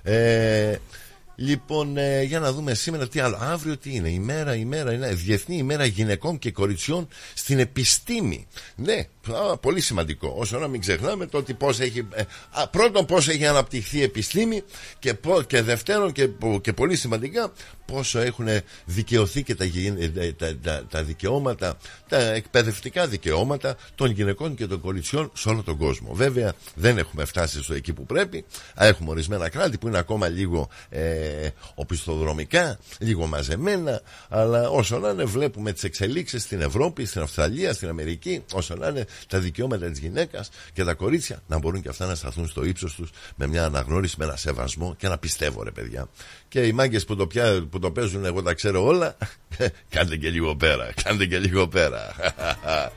Ε, 0.03 0.75
Λοιπόν, 1.41 1.97
ε, 1.97 2.23
για 2.23 2.39
να 2.39 2.51
δούμε 2.51 2.73
σήμερα 2.73 3.07
τι 3.07 3.19
άλλο. 3.19 3.37
Αύριο 3.41 3.77
τι 3.77 3.95
είναι. 3.95 4.09
Η 4.09 4.19
μέρα, 4.19 4.55
η 4.55 4.65
μέρα 4.65 4.93
είναι 4.93 5.13
Διεθνή 5.13 5.57
ημέρα 5.57 5.85
γυναικών 5.85 6.39
και 6.39 6.51
κοριτσιών 6.51 7.07
στην 7.33 7.59
επιστήμη. 7.59 8.47
Ναι, 8.75 9.07
α, 9.35 9.57
πολύ 9.57 9.81
σημαντικό. 9.81 10.33
Όσο 10.37 10.59
να 10.59 10.67
μην 10.67 10.81
ξεχνάμε 10.81 11.25
το 11.25 11.37
ότι 11.37 11.53
πώς 11.53 11.79
έχει. 11.79 12.07
Ε, 12.13 12.23
α, 12.51 12.67
πρώτον, 12.67 13.05
πώς 13.05 13.27
έχει 13.27 13.45
αναπτυχθεί 13.45 13.97
η 13.97 14.03
επιστήμη 14.03 14.63
και, 14.99 15.15
και 15.47 15.61
δεύτερον 15.61 16.11
και, 16.11 16.29
και 16.61 16.73
πολύ 16.73 16.95
σημαντικά 16.95 17.51
πόσο 17.91 18.19
έχουν 18.19 18.47
δικαιωθεί 18.85 19.43
και 19.43 19.55
τα, 19.55 19.63
ε, 19.63 20.31
τα, 20.31 20.55
τα, 20.63 20.85
τα 20.89 21.03
δικαιώματα, 21.03 21.77
τα 22.09 22.17
εκπαιδευτικά 22.17 23.07
δικαιώματα 23.07 23.75
των 23.95 24.11
γυναικών 24.11 24.55
και 24.55 24.67
των 24.67 24.81
κοριτσιών 24.81 25.31
σε 25.33 25.49
όλο 25.49 25.63
τον 25.63 25.77
κόσμο. 25.77 26.13
Βέβαια, 26.13 26.53
δεν 26.75 26.97
έχουμε 26.97 27.25
φτάσει 27.25 27.63
στο 27.63 27.73
εκεί 27.73 27.93
που 27.93 28.05
πρέπει. 28.05 28.45
Έχουμε 28.75 29.09
ορισμένα 29.09 29.49
κράτη 29.49 29.77
που 29.77 29.87
είναι 29.87 29.97
ακόμα 29.97 30.27
λίγο 30.27 30.69
ε, 30.89 31.01
οπισθοδρομικά, 31.75 32.79
λίγο 32.99 33.27
μαζεμένα, 33.27 34.01
αλλά 34.29 34.69
όσο 34.69 34.97
να 34.99 35.09
είναι 35.09 35.23
βλέπουμε 35.23 35.71
τις 35.71 35.83
εξελίξεις 35.83 36.43
στην 36.43 36.61
Ευρώπη, 36.61 37.05
στην 37.05 37.21
Αυστραλία, 37.21 37.73
στην 37.73 37.89
Αμερική, 37.89 38.43
όσο 38.53 38.75
να 38.75 38.87
είναι 38.87 39.05
τα 39.27 39.39
δικαιώματα 39.39 39.89
της 39.89 39.99
γυναίκας 39.99 40.49
και 40.73 40.83
τα 40.83 40.93
κορίτσια 40.93 41.41
να 41.47 41.59
μπορούν 41.59 41.81
και 41.81 41.89
αυτά 41.89 42.05
να 42.05 42.15
σταθούν 42.15 42.47
στο 42.47 42.63
ύψος 42.63 42.93
τους 42.95 43.09
με 43.35 43.47
μια 43.47 43.65
αναγνώριση, 43.65 44.15
με 44.17 44.25
ένα 44.25 44.35
σεβασμό 44.35 44.95
και 44.97 45.07
να 45.07 45.17
πιστεύω 45.17 45.63
ρε 45.63 45.71
παιδιά. 45.71 46.09
Και 46.47 46.59
οι 46.59 46.71
μάγκες 46.71 47.05
που 47.05 47.15
το, 47.15 47.27
πια, 47.27 47.67
που 47.69 47.79
το 47.79 47.91
παίζουν 47.91 48.25
εγώ 48.25 48.41
τα 48.41 48.53
ξέρω 48.53 48.85
όλα, 48.85 49.17
κάντε 49.89 50.15
και 50.15 50.29
λίγο 50.29 50.55
πέρα, 50.55 50.93
κάντε 51.03 51.25
και 51.25 51.37
λίγο 51.37 51.67
πέρα. 51.67 52.01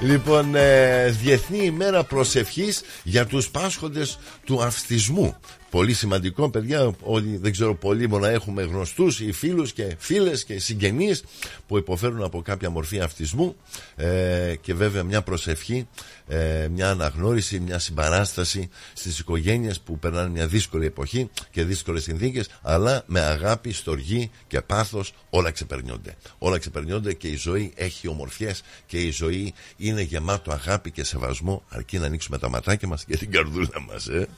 Λοιπόν, 0.00 0.54
ε, 0.54 1.08
Διεθνή 1.10 1.64
ημέρα 1.64 2.04
προσευχής 2.04 2.82
για 3.02 3.26
τους 3.26 3.50
πάσχοντες 3.50 4.18
του 4.44 4.62
αυστισμού. 4.62 5.36
Πολύ 5.72 5.92
σημαντικό, 5.92 6.50
παιδιά. 6.50 6.94
Όλοι 7.00 7.36
δεν 7.36 7.52
ξέρω 7.52 7.74
πολύ 7.74 8.08
να 8.08 8.28
έχουμε 8.28 8.62
γνωστούς 8.62 9.20
ή 9.20 9.32
φίλους 9.32 9.72
και 9.72 9.96
φίλες 9.98 10.44
και 10.44 10.58
συγγενείς 10.58 11.24
που 11.66 11.78
υποφέρουν 11.78 12.22
από 12.22 12.42
κάποια 12.42 12.70
μορφή 12.70 13.00
αυτισμού. 13.00 13.56
Ε, 13.96 14.54
και 14.60 14.74
βέβαια 14.74 15.02
μια 15.02 15.22
προσευχή, 15.22 15.88
ε, 16.26 16.68
μια 16.70 16.90
αναγνώριση, 16.90 17.60
μια 17.60 17.78
συμπαράσταση 17.78 18.68
στις 18.92 19.18
οικογένειες 19.18 19.80
που 19.80 19.98
περνάνε 19.98 20.28
μια 20.28 20.46
δύσκολη 20.46 20.86
εποχή 20.86 21.30
και 21.50 21.64
δύσκολες 21.64 22.02
συνθήκες. 22.02 22.48
Αλλά 22.62 23.02
με 23.06 23.20
αγάπη, 23.20 23.72
στοργή 23.72 24.30
και 24.46 24.60
πάθος 24.60 25.14
όλα 25.30 25.50
ξεπερνιόνται. 25.50 26.16
Όλα 26.38 26.58
ξεπερνιόνται 26.58 27.12
και 27.14 27.28
η 27.28 27.36
ζωή 27.36 27.72
έχει 27.74 28.08
ομορφιές 28.08 28.62
και 28.86 28.98
η 28.98 29.10
ζωή 29.10 29.54
είναι 29.76 30.02
γεμάτο 30.02 30.52
αγάπη 30.52 30.90
και 30.90 31.04
σεβασμό. 31.04 31.62
Αρκεί 31.68 31.98
να 31.98 32.06
ανοίξουμε 32.06 32.38
τα 32.38 32.48
ματάκια 32.48 32.88
μας 32.88 33.04
και 33.04 33.16
την 33.16 33.30
καρδούλα 33.30 33.80
μας. 33.88 34.06
Ε. 34.06 34.28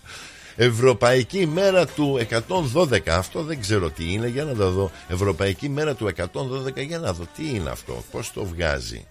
Ευρωπαϊκή 0.56 1.46
μέρα 1.46 1.86
του 1.86 2.20
112. 2.74 3.08
Αυτό 3.08 3.42
δεν 3.42 3.60
ξέρω 3.60 3.90
τι 3.90 4.12
είναι. 4.12 4.28
Για 4.28 4.44
να 4.44 4.54
το 4.54 4.70
δω. 4.70 4.90
Ευρωπαϊκή 5.08 5.68
μέρα 5.68 5.94
του 5.94 6.10
112. 6.16 6.86
Για 6.86 6.98
να 6.98 7.12
δω 7.12 7.26
τι 7.36 7.48
είναι 7.54 7.70
αυτό. 7.70 8.04
Πώς 8.10 8.32
το 8.32 8.44
βγάζει. 8.44 9.06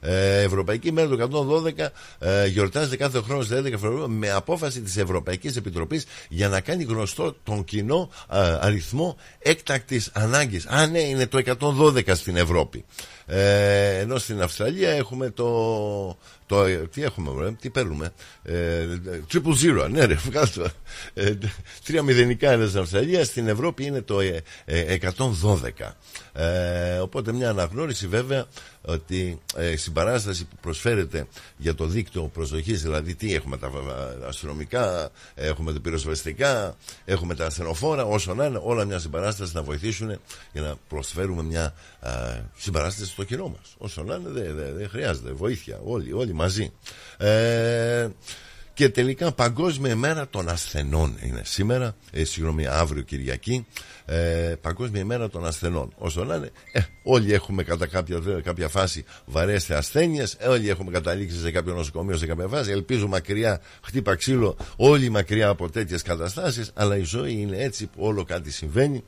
Ε, 0.00 0.42
Ευρωπαϊκή 0.42 0.92
μέρα 0.92 1.08
του 1.08 1.64
112 1.78 1.86
ε, 2.18 2.46
γιορτάζεται 2.46 2.96
κάθε 2.96 3.20
χρόνος 3.20 3.46
στις 3.46 3.58
11 3.58 3.62
Φεβρουαρίου 3.62 4.10
με 4.10 4.30
απόφαση 4.30 4.80
της 4.80 4.96
Ευρωπαϊκής 4.96 5.56
Επιτροπής 5.56 6.06
για 6.28 6.48
να 6.48 6.60
κάνει 6.60 6.82
γνωστό 6.82 7.36
τον 7.42 7.64
κοινό 7.64 8.10
ε, 8.32 8.58
αριθμό 8.60 9.16
έκτακτης 9.38 10.10
ανάγκης. 10.12 10.66
Α, 10.66 10.86
ναι, 10.86 10.98
είναι 10.98 11.26
το 11.26 11.42
112 11.60 12.14
στην 12.14 12.36
Ευρώπη. 12.36 12.84
Ε, 13.32 13.98
ενώ 13.98 14.18
στην 14.18 14.42
Αυστραλία 14.42 14.90
έχουμε 14.90 15.30
το, 15.30 16.18
το, 16.46 16.64
τι 16.88 17.02
έχουμε, 17.02 17.30
βρε, 17.30 17.50
τι 17.50 17.70
παίρνουμε; 17.70 18.12
Ε, 18.42 18.86
triple 19.32 19.54
zero, 19.64 19.88
ναι, 19.90 20.04
ρε, 20.04 20.14
βγάζω. 20.14 20.66
Ε, 21.14 21.32
τρία 21.84 22.02
μηδενικά 22.02 22.52
είναι 22.52 22.66
στην 22.66 22.80
Αυστραλία, 22.80 23.24
στην 23.24 23.48
Ευρώπη 23.48 23.84
είναι 23.84 24.02
το 24.02 24.18
112. 24.18 25.92
Ε, 26.32 26.98
οπότε 26.98 27.32
μια 27.32 27.50
αναγνώριση 27.50 28.06
βέβαια 28.06 28.46
ότι 28.82 29.40
η 29.72 29.76
συμπαράσταση 29.76 30.44
που 30.44 30.56
προσφέρεται 30.60 31.26
για 31.56 31.74
το 31.74 31.86
δίκτυο 31.86 32.22
προσοχή, 32.22 32.72
δηλαδή 32.72 33.14
τι 33.14 33.34
έχουμε 33.34 33.56
τα 33.56 33.70
αστυνομικά, 34.28 35.10
έχουμε 35.34 35.72
τα 35.72 35.80
πυροσβεστικά, 35.80 36.76
έχουμε 37.04 37.34
τα 37.34 37.46
ασθενοφόρα, 37.46 38.04
όσο 38.04 38.34
να 38.34 38.44
είναι, 38.44 38.60
όλα 38.62 38.84
μια 38.84 38.98
συμπαράσταση 38.98 39.54
να 39.54 39.62
βοηθήσουν 39.62 40.20
για 40.52 40.62
να 40.62 40.74
προσφέρουμε 40.88 41.42
μια 41.42 41.74
συμπαράσταση 42.56 43.14
στο 43.22 43.34
κοινό 43.34 43.48
μας. 43.48 43.74
Όσο 43.78 44.02
να 44.02 44.14
είναι, 44.14 44.28
δεν 44.28 44.74
δε, 44.76 44.86
χρειάζεται 44.86 45.32
βοήθεια. 45.32 45.80
Όλοι, 45.84 46.12
όλοι 46.12 46.32
μαζί. 46.32 46.72
Ε, 47.16 48.08
και 48.74 48.88
τελικά 48.88 49.32
Παγκόσμια 49.32 49.92
ημέρα 49.92 50.28
των 50.28 50.48
ασθενών 50.48 51.18
είναι 51.22 51.42
σήμερα, 51.44 51.96
ε, 52.10 52.24
συγγνώμη, 52.24 52.66
αύριο 52.66 53.02
Κυριακή. 53.02 53.66
Ε, 54.04 54.54
Παγκόσμια 54.60 55.00
ημέρα 55.00 55.28
των 55.28 55.46
ασθενών. 55.46 55.92
Όσο 55.98 56.24
να 56.24 56.34
είναι, 56.34 56.50
ε, 56.72 56.80
όλοι 57.02 57.32
έχουμε 57.32 57.62
κατά 57.62 57.86
κάποια, 57.86 58.20
κάποια 58.42 58.68
φάση 58.68 59.04
βαρέε 59.24 59.58
ασθένειες, 59.68 60.36
όλοι 60.48 60.68
έχουμε 60.68 60.90
καταλήξει 60.90 61.38
σε 61.38 61.50
κάποιο 61.50 61.74
νοσοκομείο 61.74 62.16
σε 62.16 62.26
κάποια 62.26 62.46
φάση. 62.46 62.70
Ελπίζω 62.70 63.06
μακριά, 63.08 63.60
χτύπα 63.82 64.14
ξύλο, 64.14 64.56
όλοι 64.76 65.08
μακριά 65.08 65.48
από 65.48 65.70
τέτοιες 65.70 66.02
καταστάσεις. 66.02 66.70
Αλλά 66.74 66.96
η 66.96 67.02
ζωή 67.02 67.32
είναι 67.32 67.56
έτσι 67.56 67.86
που 67.86 68.04
όλο 68.04 68.24
κάτι 68.24 68.50
συμβαίνει 68.50 69.04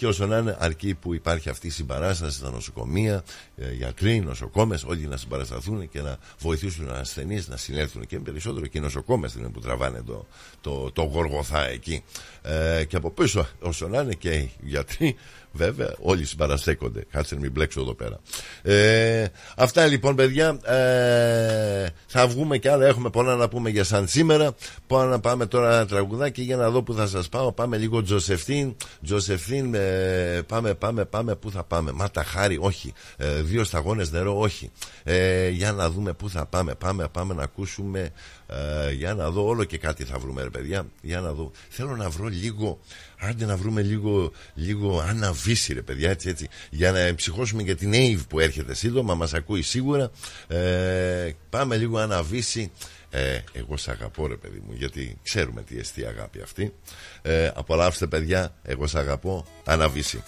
και 0.00 0.06
όσο 0.06 0.26
να 0.26 0.38
είναι 0.38 0.56
αρκεί 0.58 0.94
που 0.94 1.14
υπάρχει 1.14 1.48
αυτή 1.48 1.66
η 1.66 1.70
συμπαράσταση 1.70 2.36
στα 2.36 2.50
νοσοκομεία, 2.50 3.22
ε, 3.56 3.72
γιατροί, 3.72 4.20
νοσοκόμες, 4.20 4.84
όλοι 4.84 5.06
να 5.06 5.16
συμπαρασταθούν 5.16 5.88
και 5.88 6.00
να 6.00 6.16
βοηθήσουν 6.38 6.86
του 6.86 6.92
ασθενείς 6.92 7.48
να 7.48 7.56
συνέλθουν. 7.56 8.06
Και 8.06 8.18
περισσότερο 8.18 8.66
και 8.66 8.78
οι 8.78 8.80
νοσοκόμες 8.80 9.34
είναι 9.34 9.48
που 9.48 9.60
τραβάνε 9.60 10.02
το, 10.02 10.26
το, 10.60 10.90
το 10.92 11.02
γοργοθά 11.02 11.68
εκεί. 11.68 12.02
Ε, 12.42 12.84
και 12.84 12.96
από 12.96 13.10
πίσω, 13.10 13.48
όσο 13.60 13.88
να 13.88 14.00
είναι 14.00 14.14
και 14.14 14.30
οι 14.30 14.50
γιατροί, 14.60 15.16
Βέβαια, 15.52 15.94
όλοι 16.00 16.24
συμπαραστέκονται. 16.24 17.04
Κάτσε 17.10 17.34
να 17.34 17.40
μην 17.40 17.50
μπλέξω 17.50 17.80
εδώ 17.80 17.94
πέρα. 17.94 18.20
Ε, 18.62 19.26
αυτά 19.56 19.86
λοιπόν, 19.86 20.14
παιδιά. 20.14 20.58
Ε, 20.64 21.86
θα 22.06 22.28
βγούμε 22.28 22.58
κι 22.58 22.68
άλλα. 22.68 22.86
Έχουμε 22.86 23.10
πολλά 23.10 23.36
να 23.36 23.48
πούμε 23.48 23.70
για 23.70 23.84
σαν 23.84 24.08
σήμερα. 24.08 24.54
Πάμε 24.86 25.10
να 25.10 25.20
πάμε 25.20 25.46
τώρα 25.46 25.74
ένα 25.74 25.86
τραγουδάκι 25.86 26.42
για 26.42 26.56
να 26.56 26.70
δω 26.70 26.82
που 26.82 26.94
θα 26.94 27.06
σας 27.06 27.28
πάω. 27.28 27.52
Πάμε 27.52 27.76
λίγο 27.76 28.02
Τζοσεφίν. 28.02 28.76
Τζοσεφίν, 29.04 29.74
ε, 29.74 30.40
πάμε, 30.46 30.74
πάμε, 30.74 31.04
πάμε. 31.04 31.34
Πού 31.34 31.50
θα 31.50 31.64
πάμε; 31.64 31.92
Μάτα 31.92 32.24
χάρη, 32.24 32.58
όχι. 32.60 32.92
Ε, 33.16 33.42
δύο 33.42 33.64
σταγόνες 33.64 34.10
νερό, 34.10 34.38
όχι. 34.38 34.70
Ε, 35.04 35.48
για 35.48 35.72
να 35.72 35.90
δούμε 35.90 36.12
πού 36.12 36.30
θα 36.30 36.46
πάμε. 36.46 36.74
Πάμε, 36.74 37.08
πάμε 37.12 37.34
να 37.34 37.42
ακούσουμε. 37.42 38.10
Ε, 38.46 38.92
για 38.92 39.14
να 39.14 39.30
δω 39.30 39.46
όλο 39.46 39.64
και 39.64 39.78
κάτι 39.78 40.04
θα 40.04 40.18
βρούμε, 40.18 40.42
ρε 40.42 40.50
παιδιά. 40.50 40.86
Για 41.02 41.20
να 41.20 41.32
δω. 41.32 41.50
Θέλω 41.68 41.96
να 41.96 42.08
βρω 42.08 42.26
λίγο 42.26 42.78
Άντε 43.22 43.44
να 43.44 43.56
βρούμε 43.56 43.82
λίγο, 43.82 44.32
λίγο 44.54 45.00
αναβίση 45.40 45.72
ρε 45.72 45.82
παιδιά 45.82 46.10
έτσι, 46.10 46.28
έτσι. 46.28 46.48
Για 46.70 46.92
να 46.92 47.14
ψυχώσουμε 47.14 47.62
για 47.62 47.76
την 47.76 47.92
Ave 47.94 48.20
που 48.28 48.40
έρχεται 48.40 48.74
σύντομα 48.74 49.14
Μας 49.14 49.34
ακούει 49.34 49.62
σίγουρα. 49.62 50.10
Ε, 50.46 51.30
Πάμε 51.50 51.76
λίγο 51.76 51.98
αναβίση 51.98 52.70
ε, 53.10 53.38
εγώ 53.52 53.76
σ' 53.76 53.88
αγαπώ 53.88 54.26
ρε 54.26 54.36
παιδί 54.36 54.62
μου 54.66 54.72
γιατί 54.72 55.18
ξέρουμε 55.22 55.62
τι 55.62 55.78
εστί 55.78 56.04
αγάπη 56.04 56.40
αυτή. 56.42 56.74
Ε, 57.22 57.50
Απολαύστε 57.54 58.06
παιδιά 58.06 58.54
εγώ 58.62 58.86
σ' 58.86 58.94
αγαπώ. 58.94 59.46
Αναβίση 59.64 60.22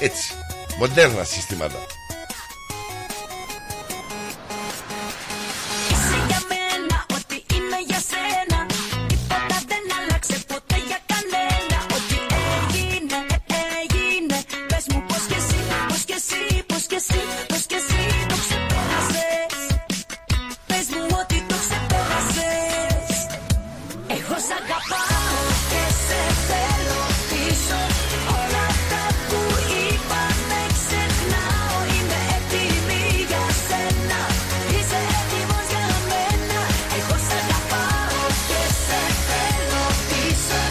Έτσι. 0.00 0.32
Μοντέρνα 0.78 1.24
συστήματα 1.24 1.86